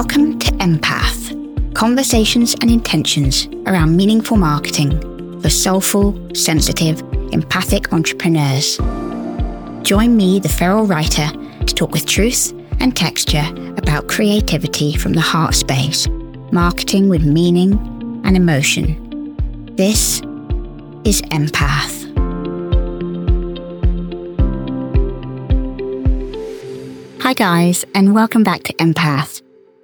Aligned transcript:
Welcome 0.00 0.38
to 0.38 0.50
Empath 0.52 1.74
Conversations 1.74 2.54
and 2.62 2.70
Intentions 2.70 3.48
around 3.66 3.98
meaningful 3.98 4.38
marketing 4.38 4.98
for 5.42 5.50
soulful, 5.50 6.18
sensitive, 6.34 7.02
empathic 7.34 7.92
entrepreneurs. 7.92 8.78
Join 9.82 10.16
me, 10.16 10.40
the 10.40 10.48
feral 10.48 10.86
writer, 10.86 11.28
to 11.66 11.74
talk 11.74 11.92
with 11.92 12.06
truth 12.06 12.50
and 12.80 12.96
texture 12.96 13.44
about 13.76 14.08
creativity 14.08 14.96
from 14.96 15.12
the 15.12 15.20
heart 15.20 15.54
space, 15.54 16.08
marketing 16.50 17.10
with 17.10 17.22
meaning 17.22 17.74
and 18.24 18.38
emotion. 18.38 19.36
This 19.76 20.20
is 21.04 21.20
Empath. 21.28 22.06
Hi, 27.20 27.34
guys, 27.34 27.84
and 27.94 28.14
welcome 28.14 28.42
back 28.42 28.62
to 28.62 28.72
Empath 28.76 29.42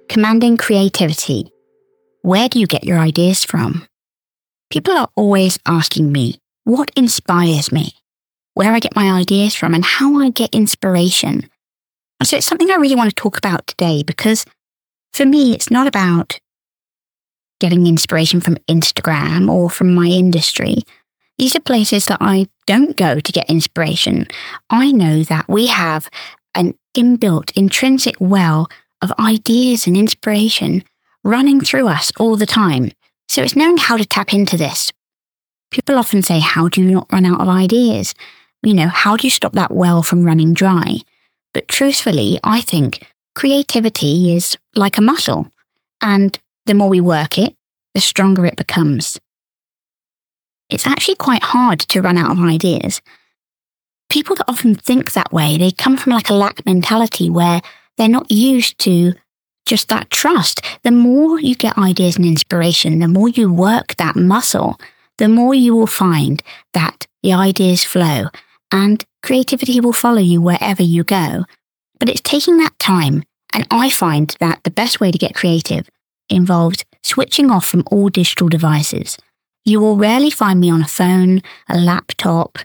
Commanding 0.09 0.55
Creativity. 0.55 1.51
Where 2.21 2.47
do 2.47 2.59
you 2.59 2.67
get 2.67 2.85
your 2.85 2.97
ideas 2.97 3.43
from? 3.43 3.87
People 4.69 4.93
are 4.93 5.09
always 5.15 5.59
asking 5.65 6.11
me 6.11 6.39
what 6.63 6.91
inspires 6.95 7.71
me, 7.71 7.91
where 8.53 8.71
I 8.71 8.79
get 8.79 8.95
my 8.95 9.11
ideas 9.11 9.53
from, 9.53 9.73
and 9.73 9.83
how 9.83 10.19
I 10.19 10.29
get 10.29 10.55
inspiration. 10.55 11.49
So 12.23 12.37
it's 12.37 12.45
something 12.45 12.71
I 12.71 12.75
really 12.75 12.95
want 12.95 13.09
to 13.09 13.15
talk 13.21 13.37
about 13.37 13.67
today 13.67 14.01
because 14.01 14.45
for 15.13 15.25
me, 15.25 15.53
it's 15.53 15.69
not 15.69 15.87
about 15.87 16.39
getting 17.59 17.85
inspiration 17.85 18.39
from 18.39 18.55
Instagram 18.69 19.49
or 19.51 19.69
from 19.69 19.93
my 19.93 20.07
industry. 20.07 20.83
These 21.37 21.55
are 21.55 21.61
places 21.61 22.05
that 22.05 22.19
I 22.21 22.47
don't 22.65 22.95
go 22.95 23.19
to 23.19 23.31
get 23.31 23.49
inspiration. 23.49 24.27
I 24.69 24.91
know 24.91 25.23
that 25.23 25.47
we 25.49 25.67
have 25.67 26.09
an 26.55 26.75
inbuilt, 26.95 27.51
intrinsic 27.55 28.15
well 28.19 28.69
of 29.01 29.11
ideas 29.19 29.87
and 29.87 29.95
inspiration 29.95 30.83
running 31.23 31.61
through 31.61 31.87
us 31.87 32.11
all 32.19 32.35
the 32.35 32.45
time. 32.45 32.91
So 33.27 33.43
it's 33.43 33.55
knowing 33.55 33.77
how 33.77 33.97
to 33.97 34.05
tap 34.05 34.33
into 34.33 34.57
this. 34.57 34.91
People 35.71 35.97
often 35.97 36.21
say, 36.21 36.39
How 36.39 36.69
do 36.69 36.81
you 36.81 36.91
not 36.91 37.11
run 37.11 37.25
out 37.25 37.41
of 37.41 37.49
ideas? 37.49 38.13
You 38.63 38.73
know, 38.73 38.87
how 38.87 39.17
do 39.17 39.27
you 39.27 39.31
stop 39.31 39.53
that 39.53 39.71
well 39.71 40.01
from 40.01 40.23
running 40.23 40.53
dry? 40.53 40.99
But 41.53 41.67
truthfully, 41.67 42.39
I 42.43 42.61
think 42.61 43.05
creativity 43.35 44.35
is 44.35 44.57
like 44.75 44.97
a 44.97 45.01
muscle. 45.01 45.51
And 46.01 46.37
the 46.65 46.73
more 46.73 46.89
we 46.89 47.01
work 47.01 47.37
it, 47.37 47.55
the 47.93 48.01
stronger 48.01 48.45
it 48.45 48.55
becomes. 48.55 49.19
It's 50.69 50.87
actually 50.87 51.15
quite 51.15 51.43
hard 51.43 51.79
to 51.79 52.01
run 52.01 52.17
out 52.17 52.31
of 52.31 52.39
ideas 52.39 53.01
people 54.09 54.35
that 54.35 54.49
often 54.49 54.75
think 54.75 55.13
that 55.13 55.33
way, 55.33 55.57
they 55.57 55.71
come 55.71 55.97
from 55.97 56.13
like 56.13 56.29
a 56.29 56.33
lack 56.33 56.65
mentality 56.65 57.29
where 57.29 57.61
they're 57.97 58.07
not 58.07 58.31
used 58.31 58.77
to 58.79 59.13
just 59.65 59.89
that 59.89 60.09
trust. 60.09 60.61
The 60.83 60.91
more 60.91 61.39
you 61.39 61.55
get 61.55 61.77
ideas 61.77 62.15
and 62.15 62.25
inspiration, 62.25 62.99
the 62.99 63.07
more 63.07 63.29
you 63.29 63.51
work 63.51 63.95
that 63.97 64.15
muscle, 64.15 64.79
the 65.17 65.27
more 65.27 65.53
you 65.53 65.75
will 65.75 65.87
find 65.87 66.41
that 66.73 67.05
the 67.21 67.33
ideas 67.33 67.83
flow 67.83 68.27
and 68.71 69.03
creativity 69.23 69.79
will 69.81 69.93
follow 69.93 70.21
you 70.21 70.41
wherever 70.41 70.83
you 70.83 71.03
go. 71.03 71.43
But 71.99 72.09
it's 72.09 72.21
taking 72.21 72.57
that 72.57 72.77
time. 72.79 73.23
And 73.53 73.65
I 73.71 73.89
find 73.89 74.35
that 74.39 74.63
the 74.63 74.71
best 74.71 74.99
way 74.99 75.11
to 75.11 75.17
get 75.17 75.33
creative 75.33 75.89
involves 76.29 76.83
switching 77.03 77.49
off 77.49 77.65
from 77.65 77.83
all 77.91 78.09
digital 78.09 78.49
devices. 78.49 79.17
You 79.65 79.79
will 79.79 79.97
rarely 79.97 80.29
find 80.29 80.59
me 80.59 80.69
on 80.69 80.81
a 80.81 80.87
phone, 80.87 81.41
a 81.67 81.77
laptop, 81.77 82.59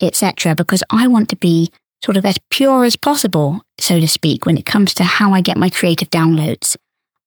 etc., 0.00 0.54
because 0.54 0.82
I 0.90 1.06
want 1.06 1.28
to 1.30 1.36
be 1.36 1.70
sort 2.04 2.16
of 2.16 2.24
as 2.24 2.38
pure 2.50 2.84
as 2.84 2.96
possible, 2.96 3.62
so 3.78 4.00
to 4.00 4.08
speak, 4.08 4.44
when 4.44 4.58
it 4.58 4.66
comes 4.66 4.94
to 4.94 5.04
how 5.04 5.32
I 5.32 5.40
get 5.40 5.56
my 5.56 5.70
creative 5.70 6.10
downloads. 6.10 6.76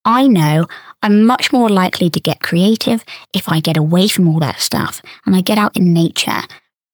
I 0.04 0.28
know 0.28 0.66
I'm 1.02 1.24
much 1.24 1.52
more 1.52 1.68
likely 1.68 2.10
to 2.10 2.20
get 2.20 2.40
creative 2.40 3.04
if 3.34 3.48
I 3.48 3.60
get 3.60 3.76
away 3.76 4.06
from 4.06 4.28
all 4.28 4.38
that 4.38 4.60
stuff 4.60 5.02
and 5.24 5.34
I 5.34 5.40
get 5.40 5.58
out 5.58 5.76
in 5.76 5.92
nature 5.92 6.42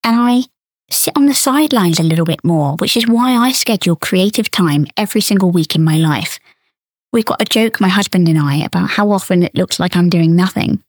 and 0.02 0.16
I 0.16 0.44
sit 0.90 1.16
on 1.16 1.26
the 1.26 1.34
sidelines 1.34 2.00
a 2.00 2.04
little 2.04 2.24
bit 2.24 2.42
more, 2.42 2.76
which 2.76 2.96
is 2.96 3.06
why 3.06 3.32
I 3.32 3.52
schedule 3.52 3.96
creative 3.96 4.50
time 4.50 4.86
every 4.96 5.20
single 5.20 5.50
week 5.50 5.74
in 5.74 5.84
my 5.84 5.96
life. 5.96 6.38
We've 7.12 7.24
got 7.24 7.42
a 7.42 7.46
joke, 7.46 7.80
my 7.80 7.88
husband 7.88 8.28
and 8.28 8.38
I, 8.38 8.56
about 8.56 8.90
how 8.90 9.10
often 9.10 9.42
it 9.42 9.54
looks 9.54 9.78
like 9.78 9.94
I'm 9.94 10.08
doing 10.08 10.34
nothing. 10.34 10.82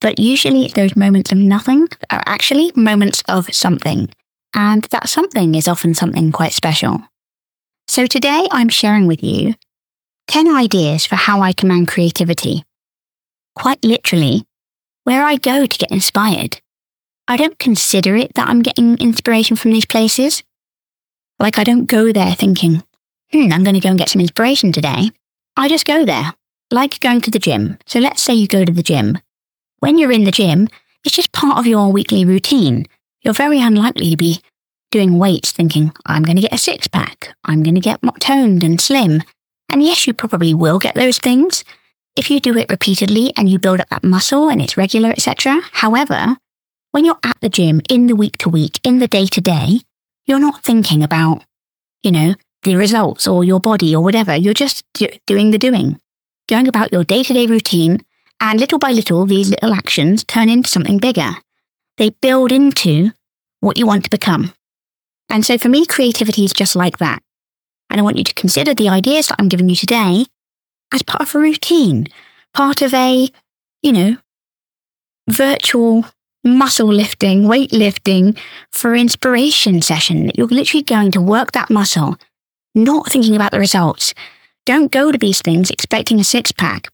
But 0.00 0.18
usually 0.18 0.68
those 0.68 0.96
moments 0.96 1.32
of 1.32 1.38
nothing 1.38 1.88
are 2.10 2.22
actually 2.24 2.72
moments 2.74 3.22
of 3.28 3.54
something. 3.54 4.08
And 4.54 4.84
that 4.84 5.08
something 5.08 5.54
is 5.54 5.68
often 5.68 5.94
something 5.94 6.32
quite 6.32 6.52
special. 6.52 7.02
So 7.88 8.06
today 8.06 8.46
I'm 8.50 8.68
sharing 8.68 9.06
with 9.06 9.22
you 9.22 9.54
10 10.28 10.48
ideas 10.48 11.06
for 11.06 11.16
how 11.16 11.40
I 11.40 11.52
command 11.52 11.88
creativity. 11.88 12.64
Quite 13.54 13.84
literally, 13.84 14.44
where 15.04 15.24
I 15.24 15.36
go 15.36 15.66
to 15.66 15.78
get 15.78 15.90
inspired. 15.90 16.60
I 17.28 17.36
don't 17.36 17.58
consider 17.58 18.16
it 18.16 18.34
that 18.34 18.48
I'm 18.48 18.62
getting 18.62 18.98
inspiration 18.98 19.56
from 19.56 19.72
these 19.72 19.86
places. 19.86 20.42
Like 21.38 21.58
I 21.58 21.64
don't 21.64 21.86
go 21.86 22.12
there 22.12 22.34
thinking, 22.34 22.82
hmm, 23.32 23.52
I'm 23.52 23.64
going 23.64 23.74
to 23.74 23.80
go 23.80 23.90
and 23.90 23.98
get 23.98 24.08
some 24.08 24.20
inspiration 24.20 24.72
today. 24.72 25.10
I 25.56 25.68
just 25.68 25.86
go 25.86 26.04
there, 26.04 26.32
like 26.70 27.00
going 27.00 27.20
to 27.22 27.30
the 27.30 27.38
gym. 27.38 27.78
So 27.86 27.98
let's 27.98 28.22
say 28.22 28.34
you 28.34 28.46
go 28.46 28.64
to 28.64 28.72
the 28.72 28.82
gym 28.82 29.18
when 29.82 29.98
you're 29.98 30.12
in 30.12 30.22
the 30.22 30.30
gym, 30.30 30.68
it's 31.04 31.16
just 31.16 31.32
part 31.32 31.58
of 31.58 31.66
your 31.66 31.90
weekly 31.90 32.24
routine. 32.24 32.86
You're 33.22 33.34
very 33.34 33.60
unlikely 33.60 34.10
to 34.10 34.16
be 34.16 34.40
doing 34.90 35.18
weights 35.18 35.52
thinking, 35.52 35.92
I'm 36.06 36.22
going 36.22 36.36
to 36.36 36.42
get 36.42 36.52
a 36.52 36.58
six 36.58 36.88
pack. 36.88 37.34
I'm 37.44 37.62
going 37.62 37.76
to 37.76 37.80
get 37.80 38.00
toned 38.20 38.64
and 38.64 38.80
slim. 38.80 39.22
And 39.70 39.82
yes, 39.82 40.06
you 40.06 40.12
probably 40.12 40.54
will 40.54 40.78
get 40.78 40.94
those 40.94 41.18
things 41.18 41.64
if 42.16 42.30
you 42.30 42.40
do 42.40 42.56
it 42.58 42.70
repeatedly 42.70 43.32
and 43.36 43.48
you 43.48 43.58
build 43.58 43.80
up 43.80 43.88
that 43.88 44.04
muscle 44.04 44.48
and 44.48 44.60
it's 44.60 44.76
regular, 44.76 45.10
etc. 45.10 45.60
However, 45.72 46.36
when 46.90 47.04
you're 47.04 47.18
at 47.24 47.40
the 47.40 47.48
gym 47.48 47.80
in 47.88 48.06
the 48.06 48.16
week 48.16 48.36
to 48.38 48.48
week, 48.48 48.78
in 48.84 48.98
the 48.98 49.08
day 49.08 49.26
to 49.26 49.40
day, 49.40 49.80
you're 50.26 50.38
not 50.38 50.62
thinking 50.62 51.02
about, 51.02 51.42
you 52.02 52.12
know, 52.12 52.34
the 52.64 52.76
results 52.76 53.26
or 53.26 53.44
your 53.44 53.60
body 53.60 53.94
or 53.94 54.02
whatever. 54.02 54.36
You're 54.36 54.54
just 54.54 54.84
do- 54.94 55.08
doing 55.26 55.52
the 55.52 55.58
doing, 55.58 55.98
going 56.48 56.68
about 56.68 56.92
your 56.92 57.04
day 57.04 57.22
to 57.22 57.32
day 57.32 57.46
routine 57.46 58.04
and 58.40 58.60
little 58.60 58.78
by 58.78 58.90
little, 58.90 59.24
these 59.24 59.50
little 59.50 59.72
actions 59.72 60.24
turn 60.24 60.48
into 60.48 60.68
something 60.68 60.98
bigger. 60.98 61.36
They 61.98 62.10
build 62.10 62.52
into 62.52 63.12
what 63.60 63.78
you 63.78 63.86
want 63.86 64.04
to 64.04 64.10
become. 64.10 64.52
And 65.28 65.44
so 65.44 65.58
for 65.58 65.68
me, 65.68 65.86
creativity 65.86 66.44
is 66.44 66.52
just 66.52 66.76
like 66.76 66.98
that. 66.98 67.22
And 67.90 68.00
I 68.00 68.04
want 68.04 68.18
you 68.18 68.24
to 68.24 68.34
consider 68.34 68.74
the 68.74 68.88
ideas 68.88 69.28
that 69.28 69.36
I'm 69.38 69.48
giving 69.48 69.68
you 69.68 69.76
today 69.76 70.26
as 70.92 71.02
part 71.02 71.22
of 71.22 71.34
a 71.34 71.38
routine, 71.38 72.06
part 72.54 72.82
of 72.82 72.92
a, 72.94 73.28
you 73.82 73.92
know, 73.92 74.16
virtual 75.28 76.04
muscle 76.44 76.92
lifting, 76.92 77.46
weight 77.46 77.72
lifting 77.72 78.36
for 78.70 78.94
inspiration 78.94 79.80
session. 79.80 80.26
That 80.26 80.38
you're 80.38 80.48
literally 80.48 80.82
going 80.82 81.12
to 81.12 81.20
work 81.20 81.52
that 81.52 81.70
muscle, 81.70 82.16
not 82.74 83.10
thinking 83.10 83.36
about 83.36 83.52
the 83.52 83.58
results. 83.58 84.14
Don't 84.64 84.92
go 84.92 85.12
to 85.12 85.18
these 85.18 85.42
things 85.42 85.70
expecting 85.70 86.20
a 86.20 86.24
six 86.24 86.52
pack 86.52 86.88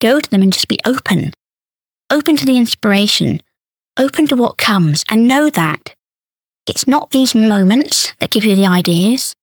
go 0.00 0.20
to 0.20 0.30
them 0.30 0.42
and 0.42 0.52
just 0.52 0.68
be 0.68 0.78
open. 0.84 1.32
Open 2.10 2.36
to 2.36 2.46
the 2.46 2.56
inspiration, 2.56 3.40
open 3.98 4.26
to 4.28 4.36
what 4.36 4.58
comes, 4.58 5.04
and 5.08 5.28
know 5.28 5.50
that 5.50 5.94
it's 6.66 6.86
not 6.86 7.10
these 7.10 7.34
moments 7.34 8.12
that 8.18 8.30
give 8.30 8.44
you 8.44 8.56
the 8.56 8.66
ideas. 8.66 9.34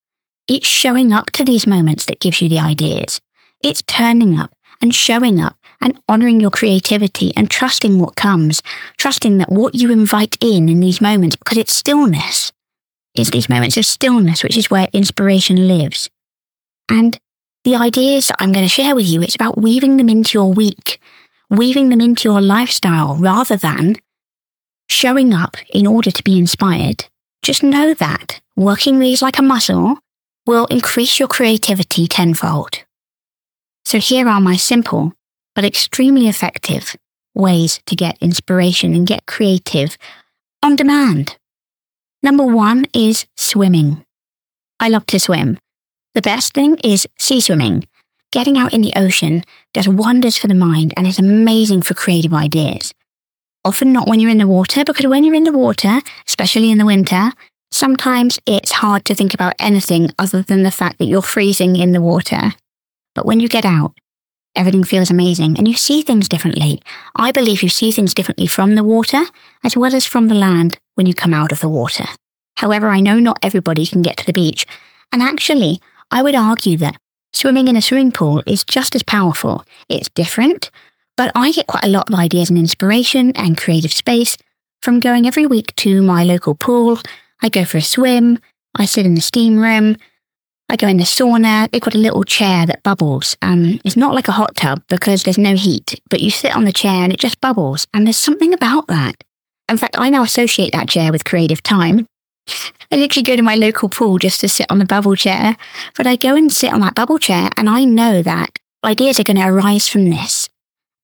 It's 0.47 0.68
showing 0.68 1.14
up 1.14 1.31
to 1.31 1.46
these 1.46 1.66
moments 1.66 2.06
that 2.06 2.19
gives 2.19 2.41
you 2.41 2.50
the 2.50 2.59
ideas. 2.59 3.22
It's 3.62 3.81
turning 3.84 4.38
up 4.38 4.52
and 4.81 4.94
showing 4.94 5.40
up 5.40 5.56
and 5.80 5.97
honoring 6.09 6.41
your 6.41 6.52
creativity 6.52 7.31
and 7.38 7.50
trusting 7.50 7.97
what 8.00 8.18
comes, 8.18 8.62
trusting 8.97 9.38
that 9.38 9.52
what 9.52 9.75
you 9.75 9.91
invite 9.91 10.38
in 10.41 10.68
in 10.68 10.81
these 10.81 11.00
moments, 11.00 11.38
because 11.38 11.58
it's 11.58 11.73
stillness, 11.73 12.52
is 13.16 13.32
these 13.32 13.50
moments 13.50 13.78
of 13.78 13.85
stillness, 13.85 14.44
which 14.44 14.58
is 14.58 14.70
where 14.70 14.90
inspiration 14.91 15.67
lives. 15.67 16.09
And 16.90 17.17
the 17.64 17.76
ideas 17.76 18.28
that 18.28 18.38
I'm 18.40 18.52
going 18.52 18.66
to 18.66 18.70
share 18.70 18.96
with 18.96 19.08
you, 19.08 19.22
it's 19.22 19.35
about 19.35 19.58
weaving 19.58 19.96
them 19.96 20.09
into 20.09 20.38
your 20.38 20.52
week, 20.52 21.00
weaving 21.50 21.88
them 21.88 22.02
into 22.02 22.28
your 22.28 22.41
lifestyle 22.41 23.16
rather 23.16 23.55
than 23.55 23.96
showing 24.93 25.34
up 25.34 25.57
in 25.73 25.87
order 25.87 26.11
to 26.11 26.23
be 26.23 26.37
inspired. 26.37 27.05
Just 27.41 27.63
know 27.63 27.93
that 27.95 28.40
working 28.55 28.99
these 28.99 29.22
like 29.22 29.40
a 29.40 29.41
muscle 29.41 29.97
will 30.45 30.66
increase 30.67 31.19
your 31.19 31.28
creativity 31.28 32.07
tenfold. 32.07 32.84
So 33.85 33.99
here 33.99 34.28
are 34.28 34.40
my 34.40 34.55
simple 34.55 35.13
but 35.55 35.66
extremely 35.66 36.28
effective 36.28 36.95
ways 37.35 37.79
to 37.85 37.95
get 37.95 38.17
inspiration 38.22 38.93
and 38.93 39.07
get 39.07 39.25
creative 39.25 39.97
on 40.61 40.75
demand. 40.75 41.37
Number 42.22 42.45
one 42.45 42.85
is 42.93 43.25
swimming. 43.35 44.05
I 44.79 44.90
love 44.90 45.05
to 45.07 45.19
swim. 45.19 45.57
The 46.13 46.22
best 46.22 46.53
thing 46.53 46.78
is 46.84 47.07
sea 47.17 47.41
swimming. 47.41 47.87
Getting 48.31 48.57
out 48.57 48.73
in 48.73 48.81
the 48.81 48.93
ocean 48.95 49.43
does 49.73 49.87
wonders 49.87 50.37
for 50.37 50.47
the 50.47 50.55
mind 50.55 50.93
and 50.95 51.05
is 51.05 51.19
amazing 51.19 51.81
for 51.81 51.93
creative 51.93 52.34
ideas. 52.34 52.93
Often 53.66 53.94
not 53.94 54.08
when 54.08 54.20
you're 54.20 54.32
in 54.32 54.40
the 54.40 54.48
water, 54.48 54.84
because 54.84 55.08
when 55.08 55.24
you're 55.24 55.36
in 55.36 55.46
the 55.46 55.58
water, 55.58 56.00
especially 56.28 56.70
in 56.70 56.78
the 56.78 56.86
winter, 56.86 57.32
sometimes 57.72 58.40
it's 58.46 58.72
hard 58.72 59.06
to 59.06 59.16
think 59.16 59.34
about 59.34 59.56
anything 59.58 60.12
other 60.20 60.42
than 60.42 60.64
the 60.64 60.72
fact 60.72 61.00
that 61.00 61.06
you're 61.06 61.22
freezing 61.22 61.78
in 61.78 61.94
the 61.94 62.02
water. 62.02 62.54
But 63.16 63.26
when 63.26 63.40
you 63.40 63.48
get 63.48 63.64
out, 63.64 63.94
everything 64.56 64.84
feels 64.84 65.10
amazing 65.10 65.58
and 65.58 65.68
you 65.68 65.76
see 65.76 66.02
things 66.02 66.28
differently. 66.28 66.82
I 67.16 67.32
believe 67.32 67.64
you 67.64 67.70
see 67.70 67.92
things 67.92 68.14
differently 68.14 68.48
from 68.48 68.76
the 68.76 68.84
water 68.84 69.24
as 69.64 69.78
well 69.78 69.96
as 69.96 70.06
from 70.06 70.28
the 70.28 70.36
land 70.36 70.78
when 70.96 71.08
you 71.08 71.14
come 71.14 71.34
out 71.34 71.52
of 71.52 71.62
the 71.62 71.70
water. 71.70 72.06
However, 72.58 72.90
I 72.90 73.00
know 73.00 73.20
not 73.20 73.40
everybody 73.42 73.86
can 73.86 74.02
get 74.02 74.18
to 74.18 74.26
the 74.26 74.34
beach. 74.34 74.66
And 75.12 75.22
actually, 75.22 75.80
I 76.12 76.22
would 76.22 76.36
argue 76.36 76.78
that 76.78 76.98
swimming 77.32 77.68
in 77.68 77.78
a 77.78 77.82
swimming 77.82 78.12
pool 78.12 78.44
is 78.46 78.64
just 78.64 78.94
as 78.94 79.04
powerful. 79.04 79.64
It's 79.90 80.10
different, 80.10 80.70
but 81.18 81.32
I 81.36 81.52
get 81.52 81.68
quite 81.68 81.84
a 81.84 81.90
lot 81.90 82.10
of 82.10 82.18
ideas 82.18 82.50
and 82.50 82.58
inspiration 82.58 83.32
and 83.36 83.58
creative 83.58 83.94
space 83.94 84.38
from 84.82 85.00
going 85.00 85.26
every 85.26 85.46
week 85.46 85.76
to 85.78 86.02
my 86.02 86.24
local 86.24 86.56
pool. 86.56 87.00
I 87.42 87.50
go 87.50 87.66
for 87.66 87.78
a 87.78 87.82
swim. 87.82 88.40
I 88.76 88.86
sit 88.86 89.06
in 89.06 89.16
the 89.16 89.22
steam 89.22 89.60
room. 89.60 89.98
I 90.70 90.76
go 90.76 90.88
in 90.88 90.98
the 90.98 91.04
sauna. 91.04 91.70
They've 91.70 91.82
got 91.82 91.96
a 91.96 92.00
little 92.00 92.24
chair 92.24 92.66
that 92.66 92.84
bubbles. 92.84 93.38
Um, 93.42 93.80
it's 93.86 93.98
not 93.98 94.16
like 94.16 94.28
a 94.28 94.34
hot 94.34 94.56
tub 94.56 94.82
because 94.88 95.24
there's 95.24 95.38
no 95.38 95.56
heat, 95.56 96.02
but 96.10 96.22
you 96.22 96.32
sit 96.32 96.56
on 96.56 96.66
the 96.66 96.74
chair 96.74 97.04
and 97.04 97.14
it 97.14 97.20
just 97.20 97.42
bubbles. 97.42 97.86
And 97.94 98.08
there's 98.08 98.18
something 98.18 98.54
about 98.54 98.88
that. 98.88 99.24
In 99.70 99.78
fact, 99.78 99.98
I 99.98 100.10
now 100.10 100.24
associate 100.24 100.74
that 100.74 100.90
chair 100.90 101.12
with 101.12 101.26
creative 101.26 101.62
time. 101.62 102.08
I 102.92 102.96
literally 102.96 103.24
go 103.24 103.36
to 103.36 103.42
my 103.42 103.56
local 103.56 103.90
pool 103.90 104.18
just 104.18 104.42
to 104.42 104.50
sit 104.50 104.68
on 104.70 104.80
the 104.80 104.86
bubble 104.86 105.16
chair, 105.16 105.58
but 105.96 106.08
I 106.08 106.16
go 106.16 106.36
and 106.36 106.52
sit 106.52 106.74
on 106.74 106.82
that 106.82 106.96
bubble 106.96 107.20
chair 107.20 107.50
and 107.58 107.70
I 107.70 107.86
know 107.86 108.22
that 108.22 108.60
ideas 108.84 109.20
are 109.20 109.24
going 109.24 109.38
to 109.38 109.48
arise 109.48 109.88
from 109.88 110.10
this. 110.10 110.50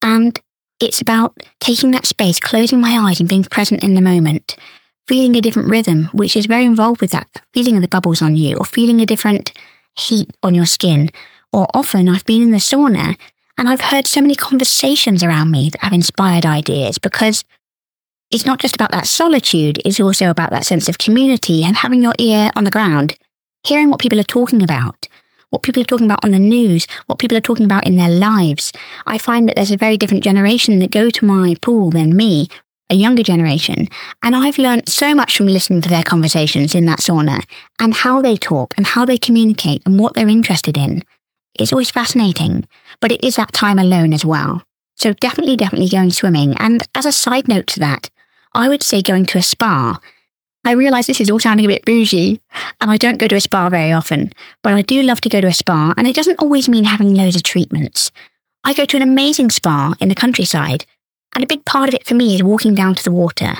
And 0.02 0.40
it's 0.80 1.02
about 1.02 1.36
taking 1.60 1.92
that 1.92 2.06
space, 2.06 2.40
closing 2.40 2.80
my 2.80 2.98
eyes 2.98 3.20
and 3.20 3.28
being 3.28 3.44
present 3.44 3.84
in 3.84 3.96
the 3.96 4.02
moment, 4.02 4.56
feeling 5.08 5.36
a 5.36 5.42
different 5.42 5.70
rhythm, 5.70 6.06
which 6.14 6.38
is 6.38 6.46
very 6.46 6.66
involved 6.66 7.02
with 7.02 7.12
that 7.12 7.28
feeling 7.54 7.76
of 7.76 7.82
the 7.82 7.88
bubbles 7.88 8.22
on 8.22 8.38
you 8.38 8.56
or 8.58 8.66
feeling 8.66 9.02
a 9.02 9.06
different 9.06 9.52
heat 9.98 10.30
on 10.44 10.56
your 10.56 10.66
skin. 10.66 11.10
Or 11.52 11.68
often 11.74 12.08
I've 12.08 12.26
been 12.26 12.42
in 12.42 12.52
the 12.52 12.58
sauna 12.58 13.18
and 13.58 13.68
I've 13.68 13.82
heard 13.82 14.08
so 14.08 14.22
many 14.22 14.36
conversations 14.36 15.24
around 15.24 15.52
me 15.52 15.70
that 15.70 15.82
have 15.82 15.94
inspired 15.94 16.46
ideas 16.46 16.98
because 16.98 17.44
it's 18.32 18.46
not 18.46 18.60
just 18.60 18.76
about 18.76 18.92
that 18.92 19.08
solitude, 19.08 19.82
it's 19.84 20.00
also 20.00 20.30
about 20.30 20.52
that 20.52 20.66
sense 20.66 20.88
of 20.88 20.98
community 20.98 21.64
and 21.64 21.76
having 21.76 22.04
your 22.04 22.14
ear 22.20 22.52
on 22.56 22.64
the 22.64 22.72
ground, 22.72 23.18
hearing 23.64 23.90
what 23.90 24.00
people 24.00 24.20
are 24.20 24.24
talking 24.24 24.62
about, 24.62 25.08
what 25.50 25.64
people 25.64 25.82
are 25.82 25.86
talking 25.86 26.06
about 26.06 26.24
on 26.24 26.32
the 26.32 26.40
news, 26.40 26.88
what 27.08 27.20
people 27.20 27.38
are 27.38 27.42
talking 27.42 27.66
about 27.66 27.88
in 27.88 27.96
their 27.96 28.10
lives. 28.10 28.72
I 29.06 29.18
find 29.18 29.48
that 29.48 29.56
there's 29.56 29.72
a 29.72 29.78
very 29.78 29.98
different 29.98 30.24
generation 30.24 30.80
that 30.80 30.92
go 30.92 31.10
to 31.10 31.26
my 31.26 31.56
pool 31.62 31.90
than 31.90 32.16
me, 32.16 32.48
a 32.90 32.96
younger 32.96 33.24
generation. 33.24 33.88
And 34.24 34.36
I've 34.36 34.58
learned 34.58 34.90
so 34.90 35.14
much 35.14 35.38
from 35.38 35.48
listening 35.48 35.82
to 35.82 35.90
their 35.90 36.04
conversations 36.04 36.76
in 36.76 36.86
that 36.86 37.00
sauna 37.00 37.44
and 37.80 37.94
how 37.94 38.22
they 38.22 38.38
talk 38.38 38.74
and 38.78 38.86
how 38.86 39.06
they 39.06 39.18
communicate 39.18 39.82
and 39.86 40.00
what 40.00 40.14
they're 40.14 40.28
interested 40.28 40.78
in. 40.78 41.04
It's 41.56 41.74
always 41.74 41.92
fascinating, 41.92 42.68
but 43.02 43.12
it 43.12 43.24
is 43.24 43.36
that 43.36 43.54
time 43.54 43.80
alone 43.80 44.14
as 44.14 44.26
well. 44.26 44.64
So 44.96 45.14
definitely, 45.14 45.56
definitely 45.56 45.90
going 45.90 46.12
swimming. 46.12 46.56
And 46.58 46.84
as 46.94 47.06
a 47.06 47.12
side 47.12 47.48
note 47.48 47.68
to 47.68 47.80
that, 47.80 48.10
I 48.54 48.68
would 48.68 48.84
say 48.84 49.02
going 49.02 49.26
to 49.28 49.38
a 49.38 49.44
spa. 49.44 50.00
I 50.66 50.74
realize 50.74 51.08
this 51.08 51.22
is 51.22 51.30
all 51.30 51.40
sounding 51.40 51.66
a 51.66 51.70
bit 51.70 51.86
bougie, 51.86 52.42
and 52.82 52.92
I 52.92 52.98
don't 52.98 53.18
go 53.18 53.28
to 53.28 53.36
a 53.36 53.42
spa 53.42 53.70
very 53.70 53.92
often, 53.92 54.32
but 54.62 54.74
I 54.74 54.82
do 54.82 55.02
love 55.02 55.22
to 55.22 55.30
go 55.30 55.42
to 55.42 55.48
a 55.48 55.54
spa, 55.54 55.94
and 55.98 56.08
it 56.08 56.16
doesn't 56.16 56.40
always 56.40 56.68
mean 56.68 56.84
having 56.84 57.16
loads 57.16 57.36
of 57.36 57.44
treatments. 57.44 58.12
I 58.64 58.74
go 58.74 58.86
to 58.86 58.98
an 58.98 59.04
amazing 59.04 59.50
spa 59.52 59.94
in 60.00 60.10
the 60.10 60.16
countryside, 60.16 60.86
and 61.34 61.44
a 61.44 61.48
big 61.48 61.66
part 61.66 61.90
of 61.90 61.96
it 61.96 62.06
for 62.06 62.14
me 62.14 62.36
is 62.36 62.44
walking 62.44 62.76
down 62.76 62.96
to 62.96 63.04
the 63.04 63.12
water. 63.12 63.54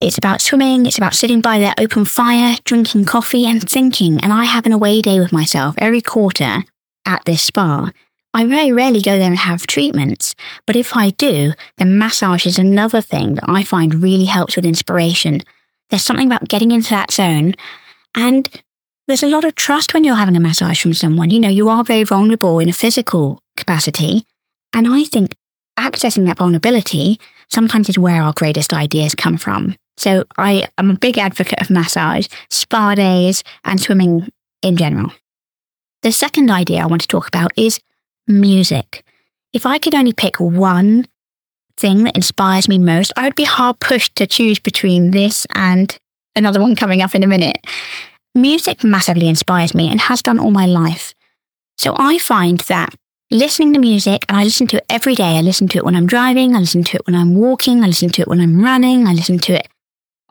It's 0.00 0.18
about 0.18 0.40
swimming, 0.40 0.84
it's 0.84 0.98
about 0.98 1.14
sitting 1.14 1.40
by 1.40 1.58
their 1.58 1.74
open 1.78 2.04
fire, 2.04 2.56
drinking 2.64 3.04
coffee, 3.06 3.46
and 3.46 3.62
thinking, 3.62 4.20
and 4.20 4.32
I 4.32 4.44
have 4.44 4.66
an 4.66 4.72
away 4.72 5.00
day 5.00 5.20
with 5.20 5.32
myself 5.32 5.74
every 5.78 6.00
quarter 6.00 6.64
at 7.06 7.24
this 7.24 7.42
spa. 7.42 7.90
I 8.34 8.46
very 8.46 8.72
rarely 8.72 9.00
go 9.00 9.18
there 9.18 9.28
and 9.28 9.38
have 9.38 9.66
treatments, 9.66 10.34
but 10.66 10.74
if 10.74 10.96
I 10.96 11.10
do, 11.10 11.52
then 11.78 11.98
massage 11.98 12.46
is 12.46 12.58
another 12.58 13.00
thing 13.00 13.34
that 13.34 13.44
I 13.46 13.62
find 13.62 14.02
really 14.02 14.24
helps 14.24 14.56
with 14.56 14.64
inspiration. 14.64 15.42
There's 15.92 16.02
something 16.02 16.26
about 16.26 16.48
getting 16.48 16.70
into 16.70 16.88
that 16.88 17.10
zone, 17.10 17.52
and 18.14 18.48
there's 19.06 19.22
a 19.22 19.28
lot 19.28 19.44
of 19.44 19.56
trust 19.56 19.92
when 19.92 20.04
you're 20.04 20.14
having 20.14 20.36
a 20.36 20.40
massage 20.40 20.80
from 20.80 20.94
someone. 20.94 21.28
You 21.28 21.38
know, 21.38 21.50
you 21.50 21.68
are 21.68 21.84
very 21.84 22.02
vulnerable 22.02 22.60
in 22.60 22.70
a 22.70 22.72
physical 22.72 23.42
capacity, 23.58 24.24
and 24.72 24.88
I 24.88 25.04
think 25.04 25.36
accessing 25.78 26.24
that 26.24 26.38
vulnerability 26.38 27.20
sometimes 27.50 27.90
is 27.90 27.98
where 27.98 28.22
our 28.22 28.32
greatest 28.32 28.72
ideas 28.72 29.14
come 29.14 29.36
from. 29.36 29.76
So 29.98 30.24
I 30.38 30.66
am 30.78 30.90
a 30.90 30.98
big 30.98 31.18
advocate 31.18 31.60
of 31.60 31.68
massage, 31.68 32.26
spa 32.48 32.94
days, 32.94 33.44
and 33.62 33.78
swimming 33.78 34.32
in 34.62 34.78
general. 34.78 35.12
The 36.00 36.10
second 36.10 36.50
idea 36.50 36.80
I 36.80 36.86
want 36.86 37.02
to 37.02 37.08
talk 37.08 37.28
about 37.28 37.52
is 37.54 37.80
music. 38.26 39.04
If 39.52 39.66
I 39.66 39.76
could 39.76 39.94
only 39.94 40.14
pick 40.14 40.40
one 40.40 41.04
thing 41.82 42.04
that 42.04 42.16
inspires 42.16 42.68
me 42.68 42.78
most, 42.78 43.12
I 43.16 43.24
would 43.24 43.34
be 43.34 43.44
hard 43.44 43.80
pushed 43.80 44.16
to 44.16 44.26
choose 44.26 44.58
between 44.58 45.10
this 45.10 45.46
and 45.54 45.94
another 46.34 46.60
one 46.60 46.76
coming 46.76 47.02
up 47.02 47.14
in 47.14 47.22
a 47.22 47.26
minute. 47.26 47.58
Music 48.34 48.82
massively 48.82 49.28
inspires 49.28 49.74
me 49.74 49.90
and 49.90 50.00
has 50.00 50.22
done 50.22 50.38
all 50.38 50.52
my 50.52 50.64
life. 50.64 51.12
So 51.76 51.94
I 51.98 52.18
find 52.18 52.60
that 52.60 52.94
listening 53.30 53.72
to 53.72 53.80
music, 53.80 54.24
and 54.28 54.38
I 54.38 54.44
listen 54.44 54.66
to 54.68 54.76
it 54.76 54.86
every 54.88 55.14
day. 55.14 55.38
I 55.38 55.40
listen 55.40 55.66
to 55.68 55.78
it 55.78 55.84
when 55.84 55.96
I'm 55.96 56.06
driving, 56.06 56.54
I 56.54 56.60
listen 56.60 56.84
to 56.84 56.96
it 56.96 57.06
when 57.06 57.16
I'm 57.16 57.34
walking, 57.34 57.82
I 57.82 57.88
listen 57.88 58.10
to 58.10 58.22
it 58.22 58.28
when 58.28 58.40
I'm 58.40 58.62
running, 58.62 59.06
I 59.06 59.12
listen 59.12 59.38
to 59.40 59.54
it 59.54 59.68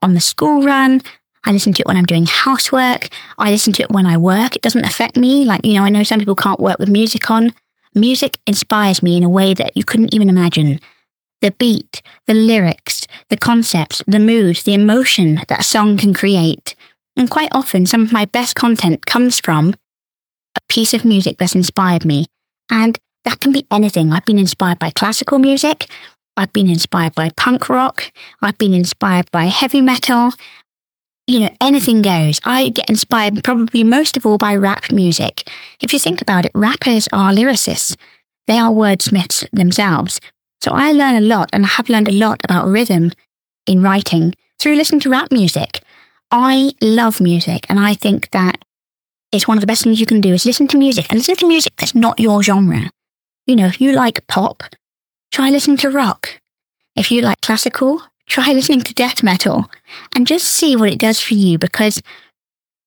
on 0.02 0.14
the 0.14 0.22
school 0.22 0.64
run, 0.64 1.02
I 1.44 1.52
listen 1.52 1.74
to 1.74 1.82
it 1.82 1.88
when 1.88 1.98
I'm 1.98 2.06
doing 2.06 2.28
housework, 2.28 3.10
I 3.38 3.52
listen 3.52 3.74
to 3.74 3.84
it 3.84 3.92
when 3.92 4.06
I 4.06 4.18
work. 4.18 4.56
It 4.56 4.62
doesn't 4.62 4.86
affect 4.86 5.18
me. 5.18 5.44
Like, 5.46 5.66
you 5.66 5.74
know, 5.74 5.84
I 5.84 5.90
know 5.90 6.04
some 6.04 6.20
people 6.20 6.36
can't 6.36 6.60
work 6.60 6.80
with 6.80 6.90
music 6.90 7.30
on. 7.30 7.54
Music 7.94 8.38
inspires 8.48 9.04
me 9.04 9.18
in 9.18 9.24
a 9.24 9.30
way 9.30 9.54
that 9.54 9.76
you 9.76 9.84
couldn't 9.84 10.14
even 10.14 10.30
imagine. 10.30 10.80
The 11.42 11.52
beat, 11.52 12.02
the 12.28 12.34
lyrics, 12.34 13.08
the 13.30 13.38
concepts, 13.38 14.04
the 14.08 14.20
mood, 14.20 14.58
the 14.58 14.74
emotion 14.74 15.42
that 15.48 15.60
a 15.60 15.64
song 15.64 15.98
can 15.98 16.14
create. 16.14 16.76
And 17.16 17.30
quite 17.30 17.50
often, 17.52 17.86
some 17.86 18.04
of 18.04 18.12
my 18.12 18.26
best 18.26 18.56
content 18.56 19.06
comes 19.06 19.40
from 19.40 19.74
a 20.56 20.62
piece 20.70 20.94
of 20.94 21.06
music 21.06 21.38
that's 21.38 21.56
inspired 21.56 22.06
me. 22.06 22.28
And 22.70 22.98
that 23.26 23.40
can 23.40 23.52
be 23.52 23.66
anything. 23.72 24.14
I've 24.14 24.26
been 24.26 24.40
inspired 24.40 24.80
by 24.80 24.92
classical 24.92 25.40
music. 25.40 25.88
I've 26.38 26.54
been 26.54 26.70
inspired 26.70 27.16
by 27.16 27.30
punk 27.36 27.70
rock. 27.70 28.12
I've 28.42 28.58
been 28.58 28.74
inspired 28.74 29.30
by 29.32 29.46
heavy 29.46 29.82
metal 29.82 30.32
you 31.32 31.40
know, 31.40 31.50
anything 31.62 32.02
goes. 32.02 32.40
I 32.44 32.70
get 32.70 32.90
inspired 32.90 33.44
probably 33.44 33.84
most 33.84 34.18
of 34.18 34.26
all 34.26 34.38
by 34.38 34.56
rap 34.56 34.92
music. 34.92 35.50
If 35.80 35.94
you 35.94 36.00
think 36.00 36.22
about 36.22 36.46
it, 36.46 36.52
rappers 36.54 37.08
are 37.14 37.32
lyricists. 37.32 37.96
They 38.48 38.58
are 38.58 38.72
wordsmiths 38.72 39.50
themselves. 39.52 40.20
So 40.62 40.72
I 40.72 40.92
learn 40.92 41.16
a 41.16 41.22
lot 41.22 41.50
and 41.54 41.66
I 41.66 41.70
have 41.70 41.90
learned 41.90 42.08
a 42.08 42.14
lot 42.14 42.42
about 42.44 42.68
rhythm 42.68 43.12
in 43.66 43.82
writing 43.82 44.36
through 44.60 44.76
listening 44.76 45.02
to 45.02 45.10
rap 45.10 45.32
music. 45.32 45.82
I 46.30 46.74
love 46.82 47.20
music 47.20 47.66
and 47.70 47.80
I 47.80 47.94
think 47.94 48.30
that 48.32 48.64
it's 49.32 49.48
one 49.48 49.58
of 49.58 49.62
the 49.62 49.68
best 49.68 49.84
things 49.84 50.00
you 50.00 50.06
can 50.06 50.22
do 50.22 50.34
is 50.34 50.46
listen 50.46 50.68
to 50.70 50.78
music 50.78 51.08
and 51.10 51.18
listen 51.18 51.36
to 51.38 51.48
music 51.48 51.74
that's 51.78 51.96
not 51.96 52.20
your 52.20 52.44
genre. 52.44 52.90
You 53.48 53.56
know, 53.56 53.68
if 53.68 53.82
you 53.82 53.94
like 53.94 54.26
pop, 54.28 54.64
try 55.32 55.50
listening 55.50 55.78
to 55.78 55.90
rock. 55.90 56.40
If 56.96 57.12
you 57.12 57.22
like 57.22 57.42
classical, 57.42 58.02
try 58.28 58.52
listening 58.54 58.82
to 58.82 58.94
death 58.94 59.24
metal 59.24 59.70
and 60.16 60.28
just 60.28 60.48
see 60.48 60.76
what 60.76 60.92
it 60.92 61.00
does 61.00 61.20
for 61.20 61.34
you 61.34 61.58
because 61.58 62.02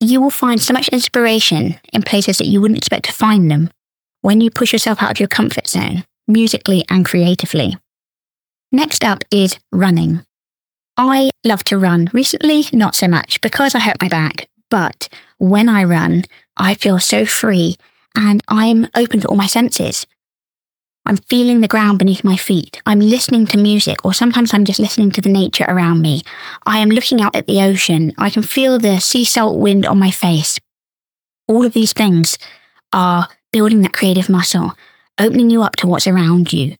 you 0.01 0.21
will 0.21 0.31
find 0.31 0.61
so 0.61 0.73
much 0.73 0.89
inspiration 0.89 1.81
in 1.93 2.03
places 2.03 2.39
that 2.39 2.47
you 2.47 2.61
wouldn't 2.61 2.79
expect 2.79 3.07
to 3.07 3.13
find 3.13 3.51
them 3.51 3.71
when 4.21 4.41
you 4.41 4.51
push 4.51 4.73
yourself 4.73 5.03
out 5.03 5.11
of 5.11 5.21
your 5.21 5.29
comfort 5.29 5.67
zone, 5.69 6.05
musically 6.27 6.85
and 6.89 7.05
creatively. 7.05 7.77
Next 8.73 9.05
up 9.05 9.25
is 9.31 9.59
running. 9.71 10.25
I 10.97 11.31
love 11.45 11.65
to 11.65 11.79
run. 11.79 12.09
Recently, 12.13 12.65
not 12.73 12.95
so 12.95 13.09
much 13.09 13.41
because 13.41 13.75
I 13.75 13.81
hurt 13.81 14.01
my 14.01 14.09
back, 14.09 14.49
but 14.71 15.09
when 15.39 15.69
I 15.69 15.85
run, 15.85 16.25
I 16.57 16.75
feel 16.75 16.99
so 16.99 17.27
free 17.27 17.77
and 18.17 18.41
I'm 18.49 18.89
open 18.95 19.21
to 19.21 19.29
all 19.29 19.37
my 19.37 19.47
senses. 19.47 20.07
I'm 21.07 21.19
feeling 21.19 21.61
the 21.61 21.69
ground 21.69 21.99
beneath 21.99 22.25
my 22.25 22.37
feet. 22.37 22.81
I'm 22.87 23.01
listening 23.01 23.47
to 23.49 23.59
music, 23.59 24.05
or 24.05 24.15
sometimes 24.15 24.55
I'm 24.55 24.65
just 24.65 24.81
listening 24.81 25.11
to 25.13 25.21
the 25.21 25.29
nature 25.29 25.67
around 25.69 26.01
me. 26.01 26.23
I 26.65 26.79
am 26.79 26.89
looking 26.89 27.21
out 27.21 27.37
at 27.37 27.47
the 27.47 27.61
ocean. 27.61 28.15
I 28.17 28.31
can 28.31 28.43
feel 28.43 28.79
the 28.79 29.01
sea 29.01 29.25
salt 29.25 29.59
wind 29.59 29.85
on 29.85 29.99
my 29.99 30.11
face. 30.11 30.59
All 31.47 31.67
of 31.67 31.75
these 31.75 31.93
things 31.93 32.39
are 32.93 33.29
building 33.53 33.83
that 33.83 33.93
creative 33.93 34.31
muscle, 34.31 34.73
opening 35.19 35.51
you 35.51 35.63
up 35.63 35.77
to 35.77 35.87
what's 35.87 36.07
around 36.07 36.53
you. 36.53 36.77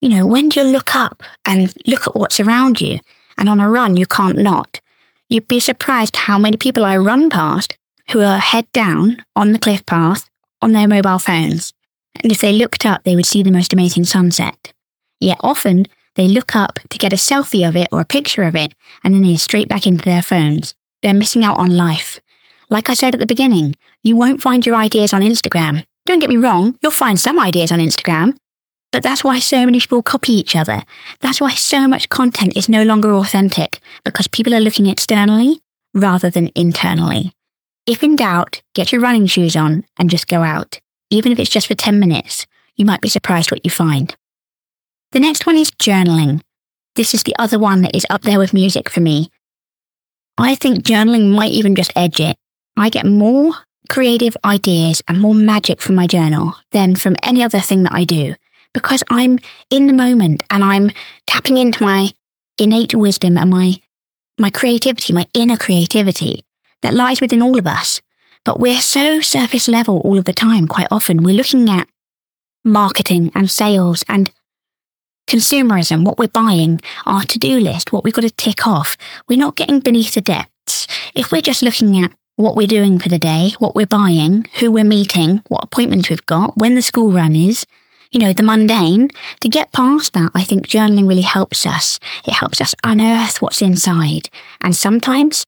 You 0.00 0.08
know, 0.10 0.26
when 0.26 0.48
do 0.48 0.60
you 0.60 0.66
look 0.66 0.94
up 0.94 1.22
and 1.44 1.74
look 1.86 2.06
at 2.06 2.14
what's 2.14 2.40
around 2.40 2.80
you? 2.80 3.00
And 3.36 3.48
on 3.48 3.60
a 3.60 3.70
run, 3.70 3.96
you 3.96 4.06
can't 4.06 4.38
not. 4.38 4.80
You'd 5.28 5.48
be 5.48 5.60
surprised 5.60 6.16
how 6.16 6.38
many 6.38 6.56
people 6.56 6.84
I 6.84 6.96
run 6.96 7.30
past 7.30 7.76
who 8.10 8.20
are 8.20 8.38
head 8.38 8.70
down 8.72 9.24
on 9.36 9.52
the 9.52 9.58
cliff 9.58 9.84
path 9.86 10.28
on 10.62 10.72
their 10.72 10.88
mobile 10.88 11.18
phones 11.18 11.72
and 12.22 12.32
if 12.32 12.40
they 12.40 12.52
looked 12.52 12.84
up, 12.84 13.04
they 13.04 13.14
would 13.14 13.26
see 13.26 13.42
the 13.42 13.50
most 13.50 13.72
amazing 13.72 14.04
sunset. 14.04 14.72
Yet 15.20 15.38
often, 15.40 15.86
they 16.14 16.26
look 16.26 16.56
up 16.56 16.78
to 16.90 16.98
get 16.98 17.12
a 17.12 17.16
selfie 17.16 17.68
of 17.68 17.76
it 17.76 17.88
or 17.92 18.00
a 18.00 18.06
picture 18.06 18.42
of 18.42 18.56
it, 18.56 18.74
and 19.04 19.14
then 19.14 19.22
they're 19.22 19.38
straight 19.38 19.68
back 19.68 19.86
into 19.86 20.04
their 20.04 20.22
phones. 20.22 20.74
They're 21.02 21.14
missing 21.14 21.44
out 21.44 21.58
on 21.58 21.76
life. 21.76 22.20
Like 22.70 22.90
I 22.90 22.94
said 22.94 23.14
at 23.14 23.20
the 23.20 23.26
beginning, 23.26 23.76
you 24.02 24.16
won't 24.16 24.42
find 24.42 24.66
your 24.66 24.74
ideas 24.74 25.12
on 25.12 25.22
Instagram, 25.22 25.84
Don't 26.08 26.20
get 26.20 26.30
me 26.30 26.38
wrong, 26.38 26.74
you'll 26.82 26.90
find 26.90 27.20
some 27.20 27.38
ideas 27.38 27.70
on 27.70 27.80
Instagram, 27.80 28.34
but 28.92 29.02
that's 29.02 29.22
why 29.22 29.40
so 29.40 29.66
many 29.66 29.78
people 29.78 30.02
copy 30.02 30.32
each 30.32 30.56
other. 30.56 30.82
That's 31.20 31.38
why 31.38 31.52
so 31.52 31.86
much 31.86 32.08
content 32.08 32.56
is 32.56 32.66
no 32.66 32.82
longer 32.82 33.12
authentic 33.12 33.78
because 34.06 34.26
people 34.26 34.54
are 34.54 34.60
looking 34.60 34.86
externally 34.86 35.60
rather 35.92 36.30
than 36.30 36.50
internally. 36.54 37.34
If 37.86 38.02
in 38.02 38.16
doubt, 38.16 38.62
get 38.74 38.90
your 38.90 39.02
running 39.02 39.26
shoes 39.26 39.54
on 39.54 39.84
and 39.98 40.08
just 40.08 40.28
go 40.28 40.40
out. 40.42 40.80
Even 41.10 41.30
if 41.30 41.38
it's 41.38 41.50
just 41.50 41.66
for 41.66 41.74
10 41.74 42.00
minutes, 42.00 42.46
you 42.74 42.86
might 42.86 43.02
be 43.02 43.10
surprised 43.10 43.50
what 43.50 43.66
you 43.66 43.70
find. 43.70 44.16
The 45.12 45.20
next 45.20 45.44
one 45.44 45.58
is 45.58 45.70
journaling. 45.72 46.40
This 46.94 47.12
is 47.12 47.24
the 47.24 47.36
other 47.38 47.58
one 47.58 47.82
that 47.82 47.94
is 47.94 48.06
up 48.08 48.22
there 48.22 48.38
with 48.38 48.54
music 48.54 48.88
for 48.88 49.00
me. 49.00 49.30
I 50.38 50.54
think 50.54 50.86
journaling 50.86 51.34
might 51.34 51.52
even 51.52 51.74
just 51.74 51.92
edge 51.94 52.18
it. 52.18 52.38
I 52.78 52.88
get 52.88 53.04
more 53.04 53.52
creative 53.88 54.36
ideas 54.44 55.02
and 55.08 55.20
more 55.20 55.34
magic 55.34 55.80
from 55.80 55.94
my 55.94 56.06
journal 56.06 56.54
than 56.72 56.94
from 56.94 57.16
any 57.22 57.42
other 57.42 57.60
thing 57.60 57.82
that 57.84 57.92
I 57.92 58.04
do 58.04 58.34
because 58.74 59.02
I'm 59.10 59.38
in 59.70 59.86
the 59.86 59.92
moment 59.92 60.42
and 60.50 60.62
I'm 60.62 60.90
tapping 61.26 61.56
into 61.56 61.82
my 61.82 62.12
innate 62.58 62.94
wisdom 62.94 63.38
and 63.38 63.50
my, 63.50 63.80
my 64.38 64.50
creativity, 64.50 65.12
my 65.12 65.26
inner 65.34 65.56
creativity 65.56 66.44
that 66.82 66.94
lies 66.94 67.20
within 67.20 67.42
all 67.42 67.58
of 67.58 67.66
us. 67.66 68.00
But 68.44 68.60
we're 68.60 68.80
so 68.80 69.20
surface 69.20 69.68
level 69.68 70.00
all 70.00 70.18
of 70.18 70.24
the 70.24 70.32
time, 70.32 70.68
quite 70.68 70.88
often. 70.90 71.22
We're 71.22 71.34
looking 71.34 71.68
at 71.68 71.88
marketing 72.64 73.32
and 73.34 73.50
sales 73.50 74.04
and 74.08 74.30
consumerism, 75.26 76.04
what 76.04 76.18
we're 76.18 76.28
buying, 76.28 76.80
our 77.04 77.22
to 77.22 77.38
do 77.38 77.60
list, 77.60 77.92
what 77.92 78.04
we've 78.04 78.14
got 78.14 78.22
to 78.22 78.30
tick 78.30 78.66
off. 78.66 78.96
We're 79.28 79.38
not 79.38 79.56
getting 79.56 79.80
beneath 79.80 80.14
the 80.14 80.20
depths. 80.20 80.86
If 81.14 81.32
we're 81.32 81.42
just 81.42 81.62
looking 81.62 82.02
at 82.02 82.12
what 82.38 82.54
we're 82.54 82.68
doing 82.68 83.00
for 83.00 83.08
the 83.08 83.18
day, 83.18 83.50
what 83.58 83.74
we're 83.74 83.84
buying, 83.84 84.46
who 84.60 84.70
we're 84.70 84.84
meeting, 84.84 85.42
what 85.48 85.64
appointments 85.64 86.08
we've 86.08 86.24
got, 86.26 86.56
when 86.56 86.76
the 86.76 86.82
school 86.82 87.10
run 87.10 87.34
is, 87.34 87.66
you 88.12 88.20
know, 88.20 88.32
the 88.32 88.44
mundane, 88.44 89.08
to 89.40 89.48
get 89.48 89.72
past 89.72 90.12
that, 90.12 90.30
I 90.36 90.44
think 90.44 90.68
journaling 90.68 91.08
really 91.08 91.22
helps 91.22 91.66
us. 91.66 91.98
It 92.24 92.34
helps 92.34 92.60
us 92.60 92.76
unearth 92.84 93.42
what's 93.42 93.60
inside. 93.60 94.28
And 94.60 94.76
sometimes 94.76 95.44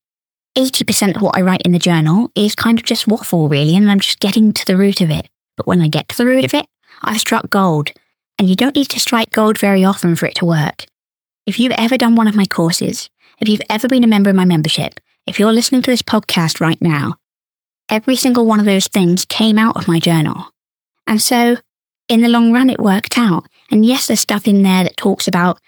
80% 0.59 1.15
of 1.15 1.23
what 1.23 1.39
I 1.39 1.43
write 1.43 1.63
in 1.63 1.71
the 1.71 1.79
journal 1.79 2.33
is 2.35 2.57
kind 2.57 2.77
of 2.77 2.85
just 2.85 3.07
waffle, 3.07 3.49
really, 3.49 3.77
and 3.77 3.89
I'm 3.89 4.01
just 4.01 4.19
getting 4.19 4.53
to 4.53 4.67
the 4.67 4.77
root 4.77 5.01
of 5.01 5.11
it. 5.11 5.29
But 5.57 5.69
when 5.69 5.81
I 5.81 5.87
get 5.87 6.09
to 6.09 6.17
the 6.17 6.27
root 6.27 6.45
of 6.45 6.55
it, 6.55 6.67
I've 7.03 7.21
struck 7.21 7.51
gold. 7.51 7.93
And 8.37 8.49
you 8.49 8.57
don't 8.57 8.75
need 8.75 8.89
to 8.89 8.99
strike 8.99 9.31
gold 9.31 9.59
very 9.59 9.85
often 9.85 10.17
for 10.17 10.27
it 10.27 10.35
to 10.37 10.45
work. 10.45 10.87
If 11.47 11.61
you've 11.61 11.73
ever 11.79 11.97
done 11.97 12.17
one 12.17 12.27
of 12.27 12.35
my 12.35 12.47
courses, 12.47 13.11
if 13.39 13.49
you've 13.49 13.63
ever 13.71 13.87
been 13.87 14.03
a 14.03 14.09
member 14.09 14.29
of 14.29 14.35
my 14.35 14.45
membership, 14.45 14.99
if 15.27 15.39
you're 15.39 15.53
listening 15.53 15.83
to 15.83 15.91
this 15.91 16.03
podcast 16.03 16.61
right 16.61 16.81
now, 16.81 17.17
every 17.89 18.17
single 18.17 18.47
one 18.47 18.61
of 18.61 18.67
those 18.67 18.87
things 18.87 19.25
came 19.25 19.59
out 19.59 19.77
of 19.77 19.89
my 19.89 19.99
journal. 19.99 20.50
And 21.07 21.21
so 21.21 21.57
in 22.09 22.23
the 22.23 22.29
long 22.29 22.53
run, 22.53 22.71
it 22.71 22.81
worked 22.81 23.19
out. 23.19 23.47
And 23.71 23.85
yes, 23.85 24.07
there's 24.07 24.21
stuff 24.21 24.49
in 24.49 24.62
there 24.62 24.85
that 24.85 24.97
talks 24.97 25.29
about 25.29 25.61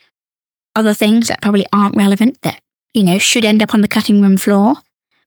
other 0.75 0.95
things 0.95 1.29
that 1.29 1.43
probably 1.43 1.67
aren't 1.73 1.97
relevant 1.97 2.41
that, 2.43 2.61
you 2.95 3.03
know, 3.03 3.19
should 3.19 3.45
end 3.45 3.63
up 3.63 3.75
on 3.75 3.81
the 3.81 3.89
cutting 3.89 4.23
room 4.23 4.37
floor. 4.37 4.77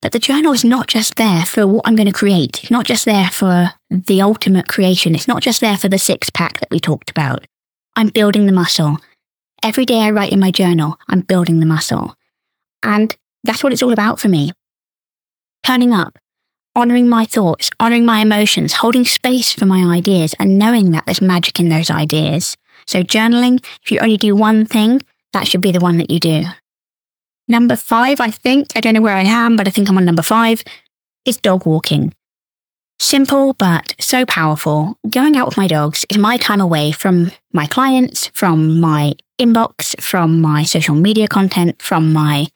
But 0.01 0.11
the 0.11 0.19
journal 0.19 0.53
is 0.53 0.63
not 0.63 0.87
just 0.87 1.15
there 1.15 1.45
for 1.45 1.65
what 1.65 1.87
I'm 1.87 1.95
going 1.95 2.07
to 2.07 2.13
create. 2.13 2.63
It's 2.63 2.71
not 2.71 2.85
just 2.85 3.05
there 3.05 3.29
for 3.29 3.71
the 3.89 4.21
ultimate 4.21 4.67
creation. 4.67 5.15
It's 5.15 5.27
not 5.27 5.41
just 5.41 5.61
there 5.61 5.77
for 5.77 5.89
the 5.89 5.97
six 5.97 6.29
pack 6.29 6.59
that 6.59 6.69
we 6.69 6.79
talked 6.79 7.09
about. 7.09 7.47
I'm 7.95 8.09
building 8.09 8.45
the 8.45 8.51
muscle. 8.51 8.97
Every 9.63 9.85
day 9.85 10.01
I 10.01 10.11
write 10.11 10.31
in 10.31 10.39
my 10.39 10.51
journal, 10.51 10.99
I'm 11.07 11.21
building 11.21 11.59
the 11.59 11.65
muscle. 11.65 12.15
And 12.83 13.15
that's 13.45 13.63
what 13.63 13.73
it's 13.73 13.83
all 13.83 13.93
about 13.93 14.19
for 14.19 14.27
me. 14.27 14.51
Turning 15.63 15.93
up, 15.93 16.17
honoring 16.75 17.07
my 17.07 17.25
thoughts, 17.25 17.69
honoring 17.79 18.05
my 18.05 18.19
emotions, 18.19 18.73
holding 18.73 19.05
space 19.05 19.51
for 19.53 19.65
my 19.65 19.95
ideas, 19.95 20.35
and 20.39 20.59
knowing 20.59 20.91
that 20.91 21.05
there's 21.05 21.21
magic 21.21 21.59
in 21.59 21.69
those 21.69 21.89
ideas. 21.89 22.57
So, 22.87 23.01
journaling, 23.01 23.63
if 23.83 23.91
you 23.91 23.99
only 23.99 24.17
do 24.17 24.35
one 24.35 24.65
thing, 24.65 25.01
that 25.33 25.47
should 25.47 25.61
be 25.61 25.71
the 25.71 25.79
one 25.79 25.97
that 25.97 26.11
you 26.11 26.19
do. 26.19 26.43
Number 27.47 27.75
five, 27.75 28.19
I 28.19 28.31
think, 28.31 28.67
I 28.75 28.81
don't 28.81 28.93
know 28.93 29.01
where 29.01 29.15
I 29.15 29.23
am, 29.23 29.55
but 29.55 29.67
I 29.67 29.71
think 29.71 29.89
I'm 29.89 29.97
on 29.97 30.05
number 30.05 30.23
five, 30.23 30.63
is 31.25 31.37
dog 31.37 31.65
walking. 31.65 32.13
Simple, 32.99 33.53
but 33.53 33.93
so 33.99 34.25
powerful. 34.25 34.97
Going 35.09 35.35
out 35.35 35.47
with 35.47 35.57
my 35.57 35.67
dogs 35.67 36.05
is 36.09 36.17
my 36.17 36.37
time 36.37 36.61
away 36.61 36.91
from 36.91 37.31
my 37.51 37.67
clients, 37.67 38.27
from 38.27 38.79
my 38.79 39.13
inbox, 39.39 39.99
from 40.01 40.41
my 40.41 40.63
social 40.63 40.95
media 40.95 41.27
content, 41.27 41.81
from 41.81 42.13
my 42.13 42.47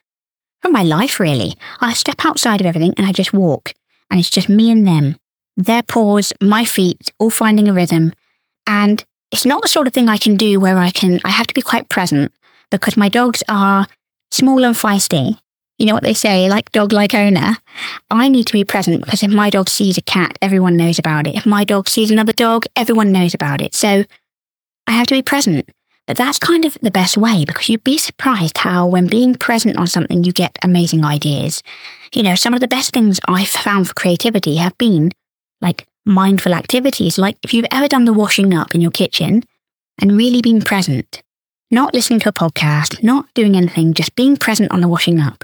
from 0.62 0.72
my 0.72 0.84
life 0.84 1.20
really. 1.20 1.56
I 1.80 1.94
step 1.94 2.26
outside 2.26 2.62
of 2.62 2.68
everything 2.68 2.94
and 2.98 3.06
I 3.06 3.12
just 3.12 3.34
walk 3.34 3.74
and 4.10 4.20
it's 4.20 4.30
just 4.30 4.50
me 4.50 4.72
and 4.72 4.88
them. 4.88 5.18
Their 5.58 5.84
paws, 5.84 6.34
my 6.42 6.66
feet, 6.66 7.12
all 7.20 7.30
finding 7.30 7.68
a 7.68 7.74
rhythm. 7.74 8.14
And 8.66 9.04
it's 9.32 9.46
not 9.46 9.62
the 9.62 9.68
sort 9.68 9.88
of 9.88 9.94
thing 9.94 10.10
I 10.10 10.18
can 10.18 10.36
do 10.36 10.60
where 10.60 10.78
I 10.78 10.90
can, 10.90 11.20
I 11.24 11.30
have 11.30 11.48
to 11.48 11.54
be 11.54 11.62
quite 11.62 11.90
present 11.90 12.32
because 12.72 12.98
my 12.98 13.10
dogs 13.10 13.44
are 13.50 13.88
small 14.32 14.64
and 14.64 14.76
feisty. 14.76 15.38
You 15.78 15.86
know 15.86 15.94
what 15.94 16.04
they 16.04 16.14
say, 16.14 16.50
like 16.50 16.72
dog, 16.72 16.92
like 16.92 17.14
owner. 17.14 17.58
I 18.12 18.28
need 18.28 18.48
to 18.48 18.54
be 18.54 18.66
present 18.66 19.04
because 19.04 19.24
if 19.24 19.32
my 19.32 19.50
dog 19.50 19.70
sees 19.70 19.98
a 19.98 20.02
cat, 20.02 20.38
everyone 20.42 20.76
knows 20.76 21.00
about 21.00 21.26
it. 21.26 21.36
If 21.36 21.46
my 21.46 21.64
dog 21.64 21.88
sees 21.88 22.12
another 22.12 22.34
dog, 22.34 22.66
everyone 22.76 23.14
knows 23.14 23.34
about 23.34 23.62
it. 23.62 23.74
So 23.74 24.04
I 24.88 24.92
have 24.92 25.08
to 25.08 25.16
be 25.16 25.22
present. 25.22 25.70
But 26.10 26.18
that's 26.18 26.40
kind 26.40 26.66
of 26.66 26.76
the 26.82 26.90
best 26.90 27.18
way 27.18 27.46
because 27.46 27.70
you'd 27.70 27.84
be 27.84 28.00
surprised 28.00 28.58
how, 28.58 28.88
when 28.88 29.06
being 29.06 29.36
present 29.36 29.78
on 29.78 29.86
something, 29.86 30.24
you 30.24 30.32
get 30.32 30.58
amazing 30.64 31.06
ideas. 31.06 31.62
You 32.16 32.24
know, 32.24 32.34
some 32.34 32.56
of 32.56 32.62
the 32.62 32.68
best 32.68 32.94
things 32.94 33.20
I've 33.28 33.48
found 33.48 33.88
for 33.88 33.94
creativity 33.94 34.56
have 34.56 34.76
been 34.80 35.12
like 35.62 35.88
mindful 36.08 36.56
activities. 36.56 37.20
Like 37.20 37.38
if 37.44 37.54
you've 37.54 37.68
ever 37.70 37.88
done 37.88 38.06
the 38.06 38.14
washing 38.14 38.56
up 38.56 38.74
in 38.74 38.82
your 38.82 38.90
kitchen 38.90 39.44
and 40.02 40.18
really 40.18 40.42
been 40.42 40.64
present, 40.64 41.22
not 41.70 41.94
listening 41.94 42.22
to 42.22 42.30
a 42.30 42.34
podcast, 42.34 43.04
not 43.04 43.32
doing 43.36 43.56
anything, 43.56 43.94
just 43.94 44.16
being 44.16 44.36
present 44.36 44.72
on 44.72 44.82
the 44.82 44.88
washing 44.88 45.20
up. 45.20 45.44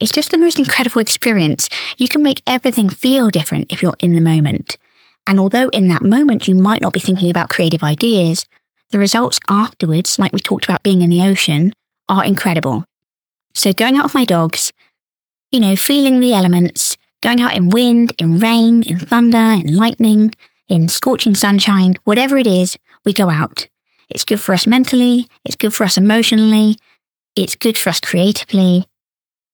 It's 0.00 0.12
just 0.12 0.32
the 0.32 0.36
most 0.36 0.58
incredible 0.58 1.00
experience. 1.00 1.70
You 1.96 2.08
can 2.08 2.22
make 2.22 2.42
everything 2.46 2.90
feel 2.90 3.30
different 3.30 3.72
if 3.72 3.80
you're 3.80 3.96
in 4.00 4.14
the 4.14 4.20
moment. 4.20 4.76
And 5.26 5.40
although 5.40 5.70
in 5.70 5.88
that 5.88 6.02
moment 6.02 6.46
you 6.46 6.54
might 6.54 6.82
not 6.82 6.92
be 6.92 7.00
thinking 7.00 7.30
about 7.30 7.48
creative 7.48 7.82
ideas, 7.82 8.44
the 8.90 8.98
results 8.98 9.40
afterwards, 9.48 10.18
like 10.18 10.32
we 10.32 10.40
talked 10.40 10.64
about 10.64 10.82
being 10.82 11.02
in 11.02 11.10
the 11.10 11.22
ocean, 11.22 11.72
are 12.08 12.24
incredible. 12.24 12.84
So 13.54 13.72
going 13.72 13.96
out 13.96 14.04
with 14.04 14.14
my 14.14 14.24
dogs, 14.24 14.72
you 15.50 15.60
know, 15.60 15.76
feeling 15.76 16.20
the 16.20 16.34
elements, 16.34 16.96
going 17.22 17.40
out 17.40 17.56
in 17.56 17.68
wind, 17.68 18.12
in 18.18 18.38
rain, 18.38 18.82
in 18.82 18.98
thunder, 18.98 19.38
in 19.38 19.74
lightning, 19.74 20.32
in 20.68 20.88
scorching 20.88 21.34
sunshine, 21.34 21.94
whatever 22.04 22.36
it 22.36 22.46
is, 22.46 22.76
we 23.04 23.12
go 23.12 23.30
out. 23.30 23.68
It's 24.08 24.24
good 24.24 24.40
for 24.40 24.52
us 24.52 24.66
mentally. 24.66 25.28
It's 25.44 25.56
good 25.56 25.74
for 25.74 25.84
us 25.84 25.96
emotionally. 25.96 26.76
It's 27.36 27.56
good 27.56 27.78
for 27.78 27.90
us 27.90 28.00
creatively. 28.00 28.86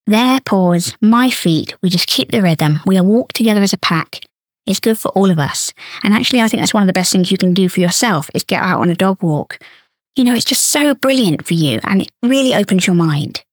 Their 0.07 0.41
paws, 0.41 0.97
my 1.01 1.31
feet, 1.31 1.77
we 1.83 1.89
just 1.89 2.09
keep 2.09 2.31
the 2.31 2.43
rhythm. 2.43 2.81
We 2.85 3.01
walk 3.01 3.33
together 3.33 3.63
as 3.63 3.73
a 3.73 3.79
pack. 3.79 4.21
It's 4.71 4.81
good 4.81 4.99
for 4.99 5.09
all 5.09 5.31
of 5.31 5.39
us. 5.39 5.73
And 6.03 6.15
actually, 6.15 6.41
I 6.41 6.49
think 6.49 6.61
that's 6.61 6.75
one 6.75 6.83
of 6.83 6.87
the 6.87 6.93
best 6.93 7.13
things 7.13 7.31
you 7.31 7.39
can 7.39 7.53
do 7.55 7.69
for 7.69 7.81
yourself 7.81 8.31
is 8.35 8.45
get 8.45 8.63
out 8.63 8.81
on 8.81 8.91
a 8.91 8.95
dog 8.95 9.23
walk. 9.23 9.59
You 10.17 10.25
know, 10.25 10.35
it's 10.35 10.45
just 10.45 10.69
so 10.69 10.95
brilliant 10.95 11.47
for 11.47 11.55
you 11.55 11.81
and 11.85 12.03
it 12.03 12.11
really 12.23 12.55
opens 12.55 12.87
your 12.87 12.97
mind. 12.97 13.45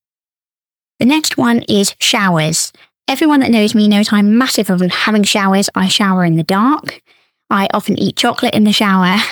The 0.99 1.05
next 1.05 1.37
one 1.37 1.63
is 1.69 1.95
showers. 1.99 2.71
Everyone 3.07 3.39
that 3.41 3.51
knows 3.51 3.75
me 3.75 3.87
knows 3.87 4.11
I'm 4.11 4.37
massive 4.37 4.69
of 4.69 4.81
having 4.81 5.23
showers. 5.23 5.69
I 5.75 5.87
shower 5.87 6.25
in 6.25 6.35
the 6.35 6.43
dark. 6.43 7.01
I 7.49 7.67
often 7.73 7.97
eat 7.97 8.17
chocolate 8.17 8.55
in 8.55 8.63
the 8.63 8.73
shower. 8.73 9.17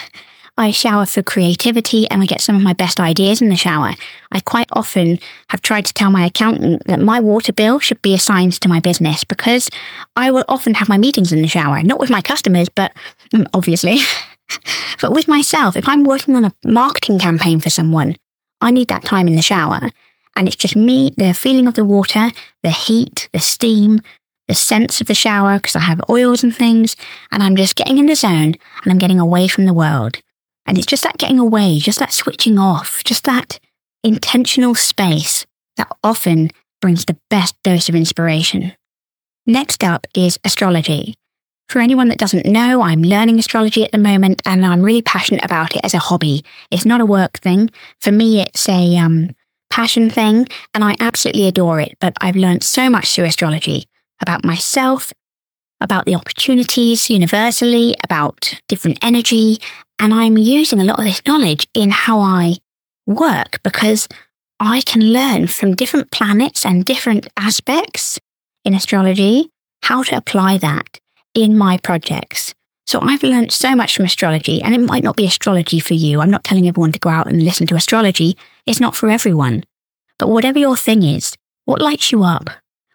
I 0.57 0.71
shower 0.71 1.05
for 1.05 1.21
creativity 1.21 2.07
and 2.09 2.21
I 2.21 2.25
get 2.25 2.39
some 2.39 2.55
of 2.55 2.61
my 2.61 2.71
best 2.71 2.97
ideas 2.97 3.41
in 3.41 3.49
the 3.49 3.57
shower. 3.57 3.93
I 4.31 4.39
quite 4.39 4.69
often 4.71 5.19
have 5.49 5.61
tried 5.61 5.85
to 5.85 5.93
tell 5.93 6.09
my 6.09 6.25
accountant 6.25 6.83
that 6.85 7.01
my 7.01 7.19
water 7.19 7.51
bill 7.51 7.79
should 7.79 8.01
be 8.01 8.13
assigned 8.13 8.53
to 8.61 8.69
my 8.69 8.79
business 8.79 9.25
because 9.25 9.69
I 10.15 10.31
will 10.31 10.45
often 10.47 10.75
have 10.75 10.87
my 10.87 10.97
meetings 10.97 11.33
in 11.33 11.41
the 11.41 11.49
shower, 11.49 11.83
not 11.83 11.99
with 11.99 12.09
my 12.09 12.21
customers, 12.21 12.69
but 12.69 12.93
mm, 13.33 13.45
obviously, 13.53 13.99
but 15.01 15.11
with 15.11 15.27
myself. 15.27 15.75
If 15.75 15.89
I'm 15.89 16.05
working 16.05 16.37
on 16.37 16.45
a 16.45 16.53
marketing 16.63 17.19
campaign 17.19 17.59
for 17.59 17.69
someone, 17.69 18.15
I 18.61 18.71
need 18.71 18.87
that 18.87 19.03
time 19.03 19.27
in 19.27 19.35
the 19.35 19.41
shower. 19.41 19.89
And 20.37 20.47
it's 20.47 20.55
just 20.55 20.75
me, 20.77 21.11
the 21.17 21.33
feeling 21.33 21.67
of 21.67 21.73
the 21.73 21.85
water, 21.85 22.31
the 22.63 22.71
heat, 22.71 23.27
the 23.33 23.39
steam, 23.39 23.99
the 24.47 24.55
sense 24.55 25.01
of 25.01 25.07
the 25.07 25.15
shower 25.15 25.57
because 25.57 25.75
I 25.75 25.81
have 25.81 26.01
oils 26.09 26.43
and 26.43 26.55
things, 26.55 26.95
and 27.31 27.43
I'm 27.43 27.57
just 27.57 27.75
getting 27.75 27.97
in 27.97 28.05
the 28.05 28.15
zone 28.15 28.53
and 28.83 28.91
I'm 28.91 28.97
getting 28.97 29.19
away 29.19 29.49
from 29.49 29.65
the 29.65 29.73
world. 29.73 30.21
And 30.65 30.77
it's 30.77 30.87
just 30.87 31.03
that 31.03 31.17
getting 31.17 31.39
away, 31.39 31.79
just 31.79 31.99
that 31.99 32.13
switching 32.13 32.57
off, 32.57 33.03
just 33.03 33.23
that 33.25 33.59
intentional 34.03 34.75
space 34.75 35.45
that 35.77 35.91
often 36.03 36.49
brings 36.81 37.05
the 37.05 37.17
best 37.29 37.55
dose 37.63 37.89
of 37.89 37.95
inspiration. 37.95 38.73
Next 39.45 39.83
up 39.83 40.07
is 40.15 40.39
astrology. 40.43 41.15
For 41.69 41.79
anyone 41.79 42.09
that 42.09 42.19
doesn't 42.19 42.45
know, 42.45 42.81
I'm 42.81 43.01
learning 43.01 43.39
astrology 43.39 43.83
at 43.83 43.91
the 43.91 43.97
moment 43.97 44.41
and 44.45 44.65
I'm 44.65 44.83
really 44.83 45.01
passionate 45.01 45.43
about 45.43 45.75
it 45.75 45.81
as 45.83 45.93
a 45.93 45.99
hobby. 45.99 46.43
It's 46.69 46.85
not 46.85 47.01
a 47.01 47.05
work 47.05 47.39
thing. 47.39 47.71
For 47.99 48.11
me, 48.11 48.41
it's 48.41 48.69
a 48.69 48.97
um, 48.97 49.31
passion 49.71 50.09
thing 50.09 50.47
and 50.73 50.83
I 50.83 50.95
absolutely 50.99 51.47
adore 51.47 51.79
it. 51.79 51.97
But 51.99 52.13
I've 52.21 52.35
learned 52.35 52.63
so 52.63 52.89
much 52.89 53.13
through 53.13 53.25
astrology 53.25 53.85
about 54.21 54.45
myself, 54.45 55.11
about 55.81 56.05
the 56.05 56.15
opportunities 56.15 57.09
universally, 57.09 57.95
about 58.03 58.59
different 58.67 58.97
energy. 59.01 59.59
And 59.99 60.13
I'm 60.13 60.37
using 60.37 60.79
a 60.79 60.83
lot 60.83 60.99
of 60.99 61.05
this 61.05 61.25
knowledge 61.25 61.67
in 61.73 61.91
how 61.91 62.19
I 62.19 62.55
work 63.05 63.59
because 63.63 64.07
I 64.59 64.81
can 64.81 65.01
learn 65.01 65.47
from 65.47 65.75
different 65.75 66.11
planets 66.11 66.65
and 66.65 66.85
different 66.85 67.27
aspects 67.37 68.19
in 68.63 68.73
astrology 68.73 69.49
how 69.83 70.03
to 70.03 70.17
apply 70.17 70.57
that 70.57 70.99
in 71.33 71.57
my 71.57 71.77
projects. 71.77 72.53
So 72.87 72.99
I've 73.01 73.23
learned 73.23 73.51
so 73.51 73.75
much 73.75 73.95
from 73.95 74.05
astrology, 74.05 74.61
and 74.61 74.73
it 74.73 74.79
might 74.79 75.03
not 75.03 75.15
be 75.15 75.25
astrology 75.25 75.79
for 75.79 75.95
you. 75.95 76.21
I'm 76.21 76.29
not 76.29 76.43
telling 76.43 76.67
everyone 76.67 76.91
to 76.91 76.99
go 76.99 77.09
out 77.09 77.27
and 77.27 77.43
listen 77.43 77.67
to 77.67 77.75
astrology. 77.75 78.37
It's 78.65 78.79
not 78.79 78.95
for 78.95 79.09
everyone. 79.09 79.63
But 80.19 80.29
whatever 80.29 80.59
your 80.59 80.77
thing 80.77 81.03
is, 81.03 81.35
what 81.65 81.81
lights 81.81 82.11
you 82.11 82.23
up? 82.23 82.49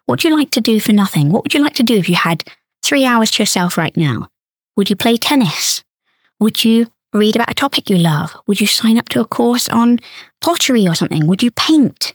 What 0.05 0.21
do 0.21 0.29
you 0.29 0.35
like 0.35 0.49
to 0.51 0.61
do 0.61 0.79
for 0.79 0.93
nothing? 0.93 1.29
What 1.29 1.43
would 1.43 1.53
you 1.53 1.61
like 1.61 1.75
to 1.75 1.83
do 1.83 1.95
if 1.95 2.09
you 2.09 2.15
had 2.15 2.43
three 2.81 3.05
hours 3.05 3.31
to 3.31 3.43
yourself 3.43 3.77
right 3.77 3.95
now? 3.95 4.27
Would 4.75 4.89
you 4.89 4.95
play 4.95 5.17
tennis? 5.17 5.83
Would 6.39 6.63
you 6.63 6.87
read 7.13 7.35
about 7.35 7.51
a 7.51 7.55
topic 7.55 7.89
you 7.89 7.97
love? 7.97 8.35
Would 8.47 8.61
you 8.61 8.67
sign 8.67 8.97
up 8.97 9.09
to 9.09 9.19
a 9.19 9.25
course 9.25 9.67
on 9.69 9.99
pottery 10.39 10.87
or 10.87 10.95
something? 10.95 11.27
Would 11.27 11.43
you 11.43 11.51
paint? 11.51 12.13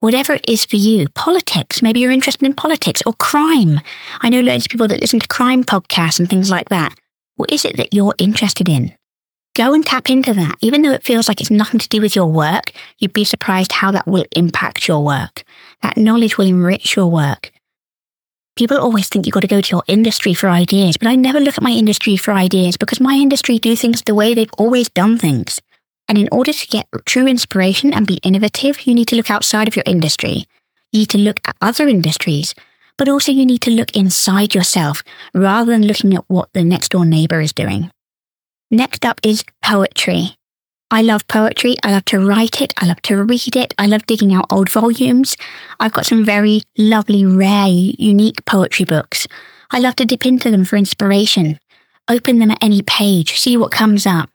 Whatever 0.00 0.34
it 0.34 0.48
is 0.48 0.64
for 0.64 0.76
you, 0.76 1.08
politics, 1.10 1.82
maybe 1.82 2.00
you're 2.00 2.12
interested 2.12 2.46
in 2.46 2.54
politics 2.54 3.02
or 3.04 3.14
crime. 3.14 3.80
I 4.20 4.28
know 4.28 4.40
loads 4.40 4.66
of 4.66 4.70
people 4.70 4.88
that 4.88 5.00
listen 5.00 5.20
to 5.20 5.28
crime 5.28 5.64
podcasts 5.64 6.20
and 6.20 6.30
things 6.30 6.50
like 6.50 6.68
that. 6.68 6.94
What 7.36 7.52
is 7.52 7.64
it 7.64 7.76
that 7.76 7.92
you're 7.92 8.14
interested 8.18 8.68
in? 8.68 8.94
Go 9.56 9.74
and 9.74 9.84
tap 9.84 10.08
into 10.08 10.32
that. 10.34 10.54
Even 10.60 10.82
though 10.82 10.92
it 10.92 11.02
feels 11.02 11.26
like 11.26 11.40
it's 11.40 11.50
nothing 11.50 11.80
to 11.80 11.88
do 11.88 12.00
with 12.00 12.14
your 12.14 12.26
work, 12.26 12.70
you'd 12.98 13.12
be 13.12 13.24
surprised 13.24 13.72
how 13.72 13.90
that 13.90 14.06
will 14.06 14.24
impact 14.36 14.86
your 14.86 15.04
work. 15.04 15.42
That 15.82 15.96
knowledge 15.96 16.38
will 16.38 16.46
enrich 16.46 16.94
your 16.94 17.10
work. 17.10 17.50
People 18.58 18.78
always 18.78 19.08
think 19.08 19.24
you've 19.24 19.34
got 19.34 19.42
to 19.42 19.46
go 19.46 19.60
to 19.60 19.70
your 19.70 19.84
industry 19.86 20.34
for 20.34 20.48
ideas, 20.48 20.96
but 20.96 21.06
I 21.06 21.14
never 21.14 21.38
look 21.38 21.56
at 21.56 21.62
my 21.62 21.70
industry 21.70 22.16
for 22.16 22.32
ideas 22.32 22.76
because 22.76 22.98
my 23.00 23.14
industry 23.14 23.56
do 23.56 23.76
things 23.76 24.02
the 24.02 24.16
way 24.16 24.34
they've 24.34 24.50
always 24.58 24.88
done 24.88 25.16
things. 25.16 25.60
And 26.08 26.18
in 26.18 26.28
order 26.32 26.52
to 26.52 26.66
get 26.66 26.88
true 27.06 27.28
inspiration 27.28 27.94
and 27.94 28.04
be 28.04 28.18
innovative, 28.24 28.84
you 28.84 28.96
need 28.96 29.06
to 29.08 29.14
look 29.14 29.30
outside 29.30 29.68
of 29.68 29.76
your 29.76 29.84
industry. 29.86 30.46
You 30.90 31.02
need 31.02 31.10
to 31.10 31.18
look 31.18 31.38
at 31.44 31.54
other 31.60 31.86
industries, 31.86 32.52
but 32.96 33.08
also 33.08 33.30
you 33.30 33.46
need 33.46 33.62
to 33.62 33.70
look 33.70 33.94
inside 33.94 34.56
yourself 34.56 35.04
rather 35.32 35.70
than 35.70 35.86
looking 35.86 36.16
at 36.16 36.24
what 36.26 36.52
the 36.52 36.64
next 36.64 36.88
door 36.88 37.04
neighbor 37.04 37.40
is 37.40 37.52
doing. 37.52 37.92
Next 38.72 39.06
up 39.06 39.20
is 39.22 39.44
poetry. 39.62 40.37
I 40.90 41.02
love 41.02 41.26
poetry. 41.28 41.76
I 41.82 41.92
love 41.92 42.04
to 42.06 42.18
write 42.18 42.62
it. 42.62 42.72
I 42.78 42.86
love 42.86 43.02
to 43.02 43.22
read 43.22 43.56
it. 43.56 43.74
I 43.78 43.86
love 43.86 44.06
digging 44.06 44.32
out 44.32 44.46
old 44.50 44.70
volumes. 44.70 45.36
I've 45.78 45.92
got 45.92 46.06
some 46.06 46.24
very 46.24 46.62
lovely, 46.76 47.26
rare, 47.26 47.68
unique 47.68 48.44
poetry 48.46 48.84
books. 48.84 49.26
I 49.70 49.80
love 49.80 49.96
to 49.96 50.06
dip 50.06 50.24
into 50.24 50.50
them 50.50 50.64
for 50.64 50.76
inspiration. 50.76 51.58
Open 52.08 52.38
them 52.38 52.50
at 52.50 52.62
any 52.62 52.80
page, 52.80 53.38
see 53.38 53.56
what 53.56 53.70
comes 53.70 54.06
up 54.06 54.30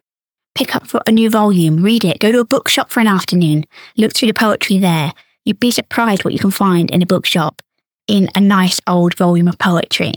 pick 0.56 0.76
up 0.76 0.84
a 1.08 1.12
new 1.12 1.30
volume, 1.30 1.84
read 1.84 2.06
it, 2.06 2.20
go 2.20 2.32
to 2.32 2.40
a 2.40 2.46
bookshop 2.46 2.92
for 2.92 3.00
an 3.00 3.08
afternoon, 3.08 3.66
look 3.98 4.14
through 4.14 4.28
the 4.28 4.34
poetry 4.34 4.78
there. 4.78 5.14
You'd 5.46 5.60
be 5.60 5.72
surprised 5.72 6.24
what 6.24 6.34
you 6.34 6.40
can 6.40 6.52
find 6.52 6.90
in 6.92 7.02
a 7.02 7.06
bookshop 7.06 7.62
in 8.08 8.30
a 8.36 8.42
nice 8.42 8.80
old 8.88 9.16
volume 9.16 9.48
of 9.48 9.58
poetry. 9.60 10.14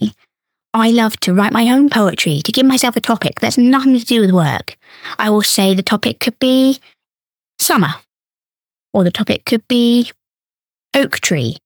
I 0.76 0.90
love 0.90 1.18
to 1.20 1.32
write 1.32 1.54
my 1.54 1.70
own 1.70 1.88
poetry, 1.88 2.42
to 2.44 2.52
give 2.52 2.66
myself 2.66 2.96
a 2.96 3.00
topic 3.00 3.40
that's 3.40 3.56
nothing 3.56 3.98
to 3.98 4.04
do 4.04 4.20
with 4.20 4.30
work. 4.30 4.76
I 5.18 5.30
will 5.30 5.40
say 5.40 5.72
the 5.72 5.82
topic 5.82 6.20
could 6.20 6.38
be 6.38 6.78
summer, 7.58 7.94
or 8.92 9.02
the 9.02 9.10
topic 9.10 9.46
could 9.46 9.66
be 9.68 10.12
oak 10.94 11.20
tree, 11.20 11.56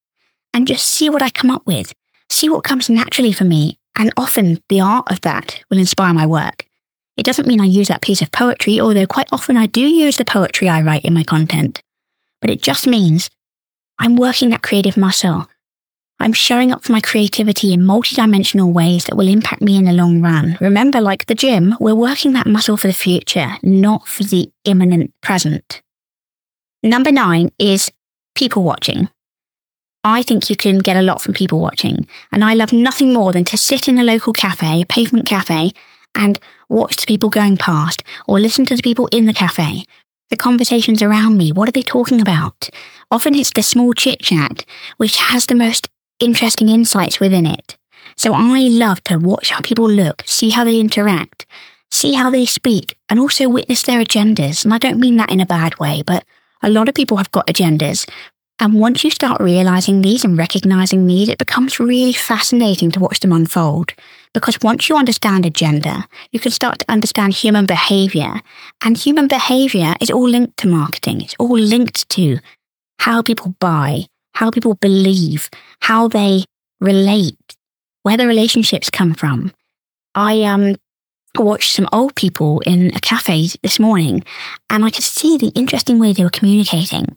and 0.55 0.65
just 0.65 0.87
see 0.87 1.11
what 1.11 1.23
I 1.23 1.31
come 1.31 1.51
up 1.51 1.67
with, 1.67 1.93
see 2.29 2.49
what 2.49 2.63
comes 2.63 2.89
naturally 2.89 3.33
for 3.33 3.43
me. 3.45 3.79
And 3.99 4.13
often 4.17 4.63
the 4.69 4.81
art 4.81 5.11
of 5.11 5.21
that 5.23 5.61
will 5.69 5.79
inspire 5.79 6.15
my 6.15 6.25
work. 6.25 6.65
It 7.17 7.27
doesn't 7.27 7.49
mean 7.49 7.61
I 7.61 7.65
use 7.65 7.89
that 7.89 8.03
piece 8.03 8.23
of 8.23 8.31
poetry, 8.31 8.81
although 8.81 9.09
quite 9.09 9.29
often 9.33 9.57
I 9.57 9.67
do 9.67 9.81
use 9.81 10.19
the 10.19 10.25
poetry 10.25 10.69
I 10.69 10.83
write 10.83 11.05
in 11.05 11.15
my 11.15 11.25
content. 11.25 11.83
But 12.41 12.51
it 12.51 12.63
just 12.63 12.87
means 12.87 13.29
I'm 13.99 14.15
working 14.15 14.51
that 14.51 14.63
creative 14.63 14.97
muscle. 14.97 15.49
I'm 16.23 16.35
showing 16.35 16.71
up 16.71 16.85
for 16.85 16.93
my 16.93 17.01
creativity 17.01 17.73
in 17.73 17.81
multidimensional 17.81 18.71
ways 18.75 19.07
that 19.07 19.17
will 19.17 19.27
impact 19.27 19.63
me 19.63 19.79
in 19.79 19.85
the 19.85 19.93
long 19.95 20.21
run. 20.21 20.59
Remember, 20.61 21.01
like 21.01 21.25
the 21.25 21.35
gym, 21.35 21.75
we're 21.81 21.95
working 21.95 22.35
that 22.35 22.47
muscle 22.47 22.77
for 22.77 22.89
the 22.89 22.93
future, 22.93 23.53
not 23.63 24.07
for 24.07 24.25
the 24.25 24.53
imminent 24.65 25.15
present. 25.23 25.81
Number 26.83 27.11
nine 27.11 27.51
is 27.59 27.91
people 28.35 28.63
watching. 28.63 29.09
I 30.05 30.23
think 30.23 30.51
you 30.51 30.57
can 30.57 30.79
get 30.79 30.97
a 30.97 31.03
lot 31.03 31.23
from 31.23 31.33
people 31.33 31.59
watching, 31.59 32.07
and 32.31 32.45
I 32.45 32.53
love 32.53 32.73
nothing 32.73 33.15
more 33.15 33.33
than 33.33 33.45
to 33.47 33.57
sit 33.57 33.89
in 33.89 33.99
a 33.99 34.05
local 34.05 34.35
cafe, 34.35 34.83
a 34.83 34.87
pavement 34.87 35.27
cafe, 35.27 35.73
and 36.15 36.39
watch 36.69 36.97
the 36.97 37.07
people 37.07 37.31
going 37.31 37.57
past 37.57 38.03
or 38.29 38.39
listen 38.39 38.67
to 38.67 38.77
the 38.77 38.83
people 38.83 39.07
in 39.07 39.25
the 39.25 39.33
cafe. 39.33 39.85
The 40.29 40.37
conversations 40.37 41.03
around 41.03 41.39
me, 41.39 41.51
what 41.51 41.69
are 41.69 41.73
they 41.73 41.83
talking 41.83 42.21
about? 42.21 42.69
Often 43.11 43.37
it's 43.37 43.53
the 43.53 43.63
small 43.63 43.95
chit 43.95 44.21
chat, 44.21 44.67
which 44.99 45.17
has 45.17 45.47
the 45.47 45.55
most 45.55 45.89
interesting 46.21 46.69
insights 46.69 47.21
within 47.21 47.47
it. 47.47 47.77
So 48.17 48.35
I 48.35 48.61
love 48.69 49.03
to 49.05 49.19
watch 49.19 49.51
how 49.51 49.61
people 49.61 49.89
look, 49.89 50.23
see 50.27 50.51
how 50.51 50.65
they 50.65 50.79
interact, 50.79 51.47
see 51.91 52.13
how 52.13 52.31
they 52.31 52.47
speak, 52.47 52.99
and 53.09 53.19
also 53.19 53.49
witness 53.49 53.83
their 53.83 54.03
agendas. 54.03 54.65
And 54.65 54.75
I 54.75 54.79
don't 54.79 55.01
mean 55.01 55.17
that 55.17 55.31
in 55.31 55.41
a 55.41 55.47
bad 55.47 55.79
way, 55.79 56.03
but 56.07 56.25
a 56.63 56.71
lot 56.71 56.89
of 56.89 56.95
people 56.95 57.17
have 57.17 57.33
got 57.33 57.47
agendas. 57.47 58.09
And 58.59 58.75
once 58.75 59.03
you 59.03 59.11
start 59.11 59.41
realizing 59.41 60.03
these 60.03 60.23
and 60.23 60.37
recognizing 60.37 61.07
these, 61.07 61.31
it 61.31 61.39
becomes 61.39 61.81
really 61.81 62.13
fascinating 62.13 62.91
to 62.91 63.01
watch 63.01 63.21
them 63.21 63.33
unfold. 63.33 63.95
Because 64.35 64.59
once 64.61 64.89
you 64.89 64.97
understand 64.97 65.47
a 65.47 65.51
gender, 65.51 66.05
you 66.31 66.39
can 66.39 66.53
start 66.53 66.81
to 66.81 66.91
understand 66.91 67.33
human 67.33 67.65
behavior. 67.65 68.43
And 68.85 68.99
human 68.99 69.29
behavior 69.29 69.95
is 69.99 70.11
all 70.11 70.29
linked 70.29 70.59
to 70.59 70.69
marketing. 70.69 71.23
It's 71.23 71.35
all 71.39 71.59
linked 71.59 72.07
to 72.11 72.39
how 72.99 73.23
people 73.23 73.57
buy, 73.61 74.05
how 74.35 74.51
people 74.51 74.75
believe, 74.75 75.51
how 75.81 76.09
they 76.09 76.45
relate, 76.81 77.57
where 78.03 78.17
the 78.17 78.27
relationships 78.27 78.91
come 78.91 79.15
from. 79.15 79.53
I 80.15 80.43
um, 80.43 80.77
watched 81.39 81.75
some 81.75 81.89
old 81.93 82.15
people 82.15 82.61
in 82.61 82.95
a 82.95 83.01
cafe 83.01 83.49
this 83.63 83.79
morning 83.79 84.25
and 84.69 84.85
I 84.85 84.91
could 84.91 85.05
see 85.05 85.37
the 85.37 85.53
interesting 85.55 85.99
way 85.99 86.13
they 86.13 86.25
were 86.25 86.31
communicating 86.31 87.17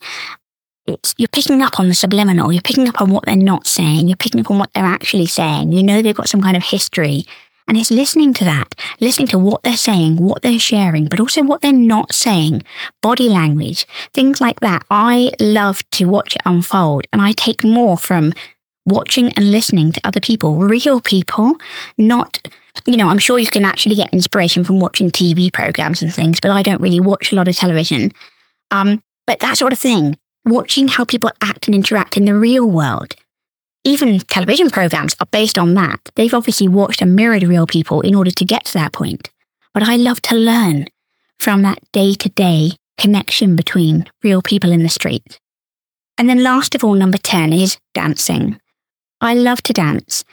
it's, 0.85 1.15
you're 1.17 1.27
picking 1.29 1.61
up 1.61 1.79
on 1.79 1.87
the 1.87 1.93
subliminal. 1.93 2.51
You're 2.51 2.61
picking 2.61 2.87
up 2.87 3.01
on 3.01 3.09
what 3.09 3.25
they're 3.25 3.35
not 3.35 3.67
saying. 3.67 4.07
You're 4.07 4.17
picking 4.17 4.41
up 4.41 4.51
on 4.51 4.57
what 4.57 4.73
they're 4.73 4.83
actually 4.83 5.27
saying. 5.27 5.71
You 5.71 5.83
know 5.83 6.01
they've 6.01 6.15
got 6.15 6.29
some 6.29 6.41
kind 6.41 6.57
of 6.57 6.63
history. 6.63 7.25
And 7.67 7.77
it's 7.77 7.91
listening 7.91 8.33
to 8.35 8.43
that, 8.43 8.75
listening 8.99 9.27
to 9.29 9.39
what 9.39 9.63
they're 9.63 9.77
saying, 9.77 10.17
what 10.17 10.41
they're 10.41 10.59
sharing, 10.59 11.05
but 11.07 11.19
also 11.19 11.43
what 11.43 11.61
they're 11.61 11.71
not 11.71 12.13
saying, 12.13 12.63
body 13.01 13.29
language, 13.29 13.85
things 14.13 14.41
like 14.41 14.59
that. 14.59 14.85
I 14.89 15.31
love 15.39 15.89
to 15.91 16.05
watch 16.05 16.35
it 16.35 16.41
unfold 16.45 17.05
and 17.13 17.21
I 17.21 17.31
take 17.31 17.63
more 17.63 17.97
from 17.97 18.33
watching 18.85 19.31
and 19.33 19.51
listening 19.51 19.91
to 19.93 20.01
other 20.03 20.19
people, 20.19 20.57
real 20.57 20.99
people, 20.99 21.55
not, 21.97 22.39
you 22.85 22.97
know, 22.97 23.07
I'm 23.07 23.17
sure 23.17 23.39
you 23.39 23.47
can 23.47 23.65
actually 23.65 23.95
get 23.95 24.13
inspiration 24.13 24.63
from 24.63 24.79
watching 24.79 25.09
TV 25.09 25.51
programs 25.51 26.01
and 26.01 26.13
things, 26.13 26.39
but 26.39 26.51
I 26.51 26.63
don't 26.63 26.81
really 26.81 26.99
watch 26.99 27.31
a 27.31 27.35
lot 27.35 27.47
of 27.47 27.55
television. 27.55 28.11
Um, 28.71 29.01
but 29.25 29.39
that 29.39 29.57
sort 29.57 29.71
of 29.71 29.79
thing, 29.79 30.17
watching 30.45 30.89
how 30.89 31.05
people 31.05 31.31
act 31.41 31.67
and 31.67 31.75
interact 31.75 32.17
in 32.17 32.25
the 32.25 32.35
real 32.35 32.69
world. 32.69 33.15
Even 33.85 34.19
television 34.19 34.69
programs 34.69 35.15
are 35.19 35.27
based 35.31 35.57
on 35.57 35.73
that. 35.73 35.99
They've 36.15 36.33
obviously 36.33 36.69
watched 36.69 37.01
and 37.01 37.15
mirrored 37.15 37.43
real 37.43 37.67
people 37.67 37.99
in 38.01 38.15
order 38.15 38.31
to 38.31 38.45
get 38.45 38.65
to 38.65 38.73
that 38.73 38.93
point. 38.93 39.29
But 39.73 39.83
I 39.83 39.97
love 39.97 40.21
to 40.23 40.35
learn 40.35 40.87
from 41.37 41.63
that 41.63 41.79
day 41.91 42.13
to 42.13 42.29
day 42.29 42.71
connection 42.97 43.55
between 43.55 44.05
real 44.23 44.41
people 44.41 44.71
in 44.71 44.83
the 44.83 44.89
street. 44.89 45.39
And 46.17 46.29
then 46.29 46.43
last 46.43 46.75
of 46.75 46.83
all, 46.83 46.93
number 46.93 47.17
10 47.17 47.51
is 47.51 47.77
dancing. 47.93 48.59
I 49.19 49.33
love 49.33 49.61
to 49.63 49.73
dance. 49.73 50.23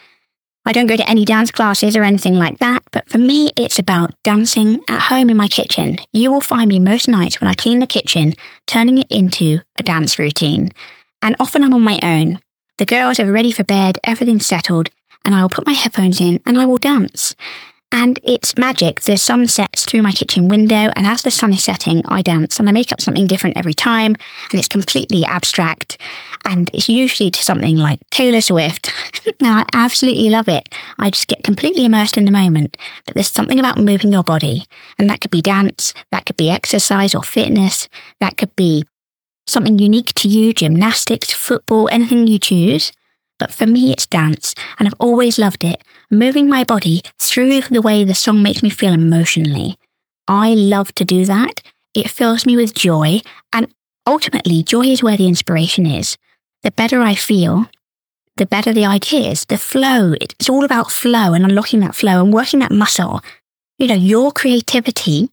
I 0.67 0.73
don't 0.73 0.87
go 0.87 0.97
to 0.97 1.09
any 1.09 1.25
dance 1.25 1.51
classes 1.51 1.97
or 1.97 2.05
anything 2.05 2.35
like 2.35 2.59
that, 2.59 2.83
but 2.93 3.09
for 3.09 3.19
me, 3.19 3.51
it's 3.57 3.79
about 3.79 4.15
dancing 4.23 4.81
at 4.89 5.01
home 5.01 5.31
in 5.31 5.37
my 5.37 5.49
kitchen. 5.49 5.99
You 6.13 6.31
will 6.31 6.43
find 6.43 6.69
me 6.69 6.79
most 6.79 7.09
nights 7.09 7.41
when 7.41 7.49
I 7.49 7.55
clean 7.55 7.81
the 7.81 7.87
kitchen, 7.87 8.35
turning 8.67 8.99
it 8.99 9.07
into 9.11 9.61
a 9.77 9.83
dance 9.83 10.19
routine. 10.19 10.71
And 11.23 11.35
often 11.41 11.65
I'm 11.65 11.75
on 11.75 11.83
my 11.83 11.99
own. 12.03 12.41
The 12.81 12.87
girls 12.87 13.21
are 13.21 13.31
ready 13.31 13.53
for 13.53 13.63
bed, 13.63 13.99
everything's 14.05 14.47
settled, 14.47 14.89
and 15.27 15.35
I 15.35 15.43
will 15.43 15.51
put 15.51 15.67
my 15.67 15.75
headphones 15.75 16.19
in 16.19 16.41
and 16.47 16.59
I 16.59 16.65
will 16.65 16.79
dance. 16.79 17.37
And 17.93 18.19
it's 18.23 18.57
magic. 18.57 19.03
The 19.03 19.19
sun 19.19 19.49
sets 19.49 19.85
through 19.85 20.01
my 20.01 20.13
kitchen 20.13 20.49
window, 20.49 20.91
and 20.97 21.07
as 21.07 21.21
the 21.21 21.31
sun 21.31 21.53
is 21.53 21.63
setting, 21.63 22.03
I 22.07 22.23
dance 22.23 22.59
and 22.59 22.67
I 22.71 22.73
make 22.73 22.91
up 22.91 23.03
something 23.03 23.27
different 23.27 23.59
every 23.59 23.75
time. 23.75 24.17
And 24.51 24.59
it's 24.59 24.67
completely 24.67 25.27
abstract. 25.27 25.99
And 26.47 26.71
it's 26.73 26.89
usually 26.89 27.31
to 27.31 27.43
something 27.43 27.77
like 27.77 28.01
Taylor 28.09 28.41
Swift. 28.41 28.91
now, 29.43 29.59
I 29.59 29.67
absolutely 29.75 30.31
love 30.31 30.49
it. 30.49 30.75
I 30.99 31.11
just 31.11 31.29
get 31.29 31.45
completely 31.45 31.85
immersed 31.85 32.17
in 32.17 32.25
the 32.25 32.31
moment. 32.31 32.79
But 33.05 33.13
there's 33.13 33.31
something 33.31 33.59
about 33.59 33.77
moving 33.77 34.11
your 34.11 34.25
body. 34.25 34.65
And 34.99 35.11
that 35.11 35.21
could 35.21 35.31
be 35.31 35.43
dance, 35.43 35.93
that 36.13 36.25
could 36.25 36.39
be 36.39 36.49
exercise 36.49 37.15
or 37.15 37.23
fitness, 37.23 37.91
that 38.21 38.39
could 38.39 38.57
be 38.57 38.87
something 39.51 39.79
unique 39.79 40.15
to 40.15 40.29
you, 40.29 40.53
gymnastics, 40.53 41.33
football, 41.33 41.89
anything 41.91 42.27
you 42.27 42.39
choose. 42.39 42.93
But 43.39 43.53
for 43.53 43.67
me, 43.67 43.93
it's 43.93 44.07
dance, 44.07 44.55
and 44.79 44.87
I've 44.87 45.01
always 45.01 45.39
loved 45.39 45.65
it, 45.65 45.83
moving 46.11 46.49
my 46.49 46.63
body 46.63 47.03
through 47.19 47.63
the 47.63 47.83
way 47.83 48.05
the 48.05 48.15
song 48.15 48.43
makes 48.43 48.63
me 48.63 48.71
feel 48.71 48.93
emotionally. 48.93 49.77
I 50.29 50.55
love 50.55 50.95
to 50.97 51.05
do 51.05 51.25
that. 51.25 51.63
It 51.95 52.11
fills 52.11 52.45
me 52.45 52.57
with 52.57 52.75
joy, 52.75 53.21
and 53.53 53.73
ultimately, 54.07 54.63
joy 54.63 54.87
is 54.87 55.03
where 55.03 55.17
the 55.17 55.27
inspiration 55.27 55.87
is. 55.87 56.19
The 56.63 56.71
better 56.71 57.01
I 57.01 57.15
feel, 57.15 57.67
the 58.37 58.47
better 58.47 58.73
the 58.73 58.87
ideas. 58.87 59.45
The 59.47 59.59
flow, 59.59 60.15
it's 60.21 60.49
all 60.49 60.65
about 60.65 60.91
flow 60.91 61.35
and 61.35 61.45
unlocking 61.45 61.81
that 61.81 61.95
flow 61.95 62.23
and 62.23 62.33
working 62.33 62.61
that 62.61 62.73
muscle. 62.73 63.21
You 63.79 63.87
know, 63.87 63.95
your 63.95 64.33
creativity 64.33 65.31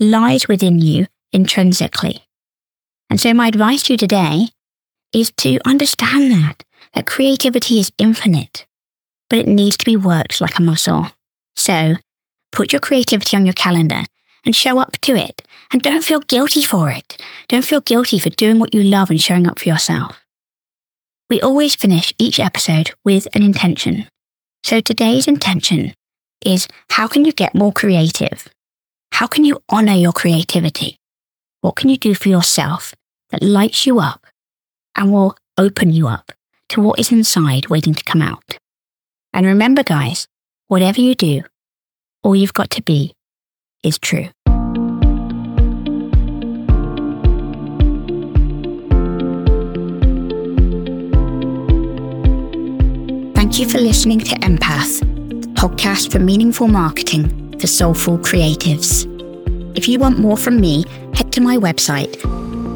lies 0.00 0.48
within 0.48 0.78
you 0.78 1.06
intrinsically. 1.32 2.26
And 3.10 3.20
so 3.20 3.34
my 3.34 3.48
advice 3.48 3.82
to 3.84 3.94
you 3.94 3.96
today 3.96 4.48
is 5.12 5.32
to 5.38 5.58
understand 5.64 6.32
that, 6.32 6.64
that 6.94 7.06
creativity 7.06 7.78
is 7.78 7.92
infinite, 7.98 8.66
but 9.28 9.38
it 9.38 9.46
needs 9.46 9.76
to 9.76 9.84
be 9.84 9.96
worked 9.96 10.40
like 10.40 10.58
a 10.58 10.62
muscle. 10.62 11.08
So 11.56 11.96
put 12.50 12.72
your 12.72 12.80
creativity 12.80 13.36
on 13.36 13.46
your 13.46 13.54
calendar 13.54 14.02
and 14.44 14.56
show 14.56 14.78
up 14.78 14.98
to 15.02 15.14
it. 15.14 15.42
And 15.72 15.82
don't 15.82 16.04
feel 16.04 16.20
guilty 16.20 16.62
for 16.62 16.90
it. 16.90 17.20
Don't 17.48 17.64
feel 17.64 17.80
guilty 17.80 18.18
for 18.18 18.30
doing 18.30 18.58
what 18.58 18.74
you 18.74 18.82
love 18.82 19.10
and 19.10 19.20
showing 19.20 19.46
up 19.46 19.58
for 19.58 19.68
yourself. 19.68 20.22
We 21.30 21.40
always 21.40 21.74
finish 21.74 22.12
each 22.18 22.38
episode 22.38 22.92
with 23.04 23.26
an 23.34 23.42
intention. 23.42 24.06
So 24.64 24.80
today's 24.80 25.26
intention 25.26 25.94
is 26.44 26.68
how 26.90 27.08
can 27.08 27.24
you 27.24 27.32
get 27.32 27.54
more 27.54 27.72
creative? 27.72 28.48
How 29.12 29.26
can 29.26 29.44
you 29.44 29.62
honor 29.68 29.94
your 29.94 30.12
creativity? 30.12 30.98
What 31.62 31.76
can 31.76 31.88
you 31.90 31.96
do 31.96 32.12
for 32.14 32.28
yourself 32.28 32.92
that 33.30 33.40
lights 33.40 33.86
you 33.86 34.00
up 34.00 34.26
and 34.96 35.12
will 35.12 35.36
open 35.56 35.92
you 35.92 36.08
up 36.08 36.32
to 36.70 36.80
what 36.80 36.98
is 36.98 37.12
inside 37.12 37.68
waiting 37.68 37.94
to 37.94 38.02
come 38.02 38.20
out? 38.20 38.58
And 39.32 39.46
remember, 39.46 39.84
guys, 39.84 40.26
whatever 40.66 41.00
you 41.00 41.14
do, 41.14 41.42
all 42.24 42.34
you've 42.34 42.52
got 42.52 42.68
to 42.70 42.82
be 42.82 43.14
is 43.84 43.96
true. 43.96 44.28
Thank 53.36 53.60
you 53.60 53.68
for 53.68 53.78
listening 53.78 54.18
to 54.18 54.34
Empath, 54.40 54.98
the 55.42 55.48
podcast 55.48 56.10
for 56.10 56.18
meaningful 56.18 56.66
marketing 56.66 57.56
for 57.60 57.68
soulful 57.68 58.18
creatives. 58.18 59.11
If 59.74 59.88
you 59.88 59.98
want 59.98 60.18
more 60.18 60.36
from 60.36 60.60
me, 60.60 60.84
head 61.14 61.32
to 61.32 61.40
my 61.40 61.56
website, 61.56 62.12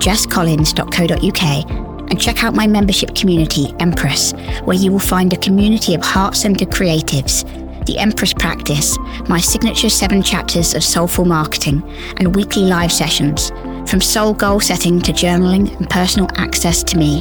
jesscollins.co.uk, 0.00 1.70
and 2.11 2.20
check 2.20 2.42
out 2.42 2.54
my 2.54 2.66
membership 2.66 3.14
community, 3.14 3.74
Empress, 3.80 4.32
where 4.64 4.76
you 4.76 4.92
will 4.92 4.98
find 4.98 5.32
a 5.32 5.37
community 5.37 5.94
of 5.94 6.02
heart 6.02 6.37
centered 6.37 6.70
creatives, 6.70 7.44
the 7.85 7.98
Empress 7.98 8.32
Practice, 8.32 8.96
my 9.28 9.38
signature 9.38 9.90
seven 9.90 10.22
chapters 10.22 10.74
of 10.74 10.82
soulful 10.82 11.26
marketing, 11.26 11.82
and 12.16 12.35
weekly 12.35 12.62
live 12.62 12.90
sessions, 12.90 13.50
from 13.90 14.00
soul 14.00 14.32
goal 14.32 14.59
setting 14.59 14.98
to 15.02 15.12
journaling 15.12 15.76
and 15.76 15.90
personal 15.90 16.28
access 16.37 16.82
to 16.85 16.96
me. 16.96 17.20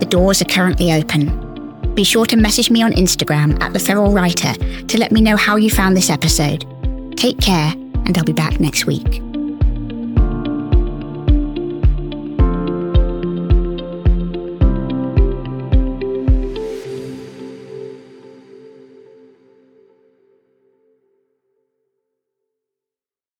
The 0.00 0.06
doors 0.08 0.42
are 0.42 0.46
currently 0.46 0.92
open. 0.92 1.94
Be 1.94 2.04
sure 2.04 2.26
to 2.26 2.36
message 2.36 2.70
me 2.70 2.82
on 2.82 2.92
Instagram 2.92 3.58
at 3.62 3.72
The 3.72 3.78
Feral 3.78 4.12
Writer 4.12 4.52
to 4.52 4.98
let 4.98 5.12
me 5.12 5.22
know 5.22 5.36
how 5.36 5.56
you 5.56 5.70
found 5.70 5.96
this 5.96 6.10
episode. 6.10 6.66
Take 7.16 7.40
care 7.40 7.72
and 8.06 8.16
I'll 8.16 8.24
be 8.24 8.32
back 8.32 8.60
next 8.60 8.86
week. 8.86 9.25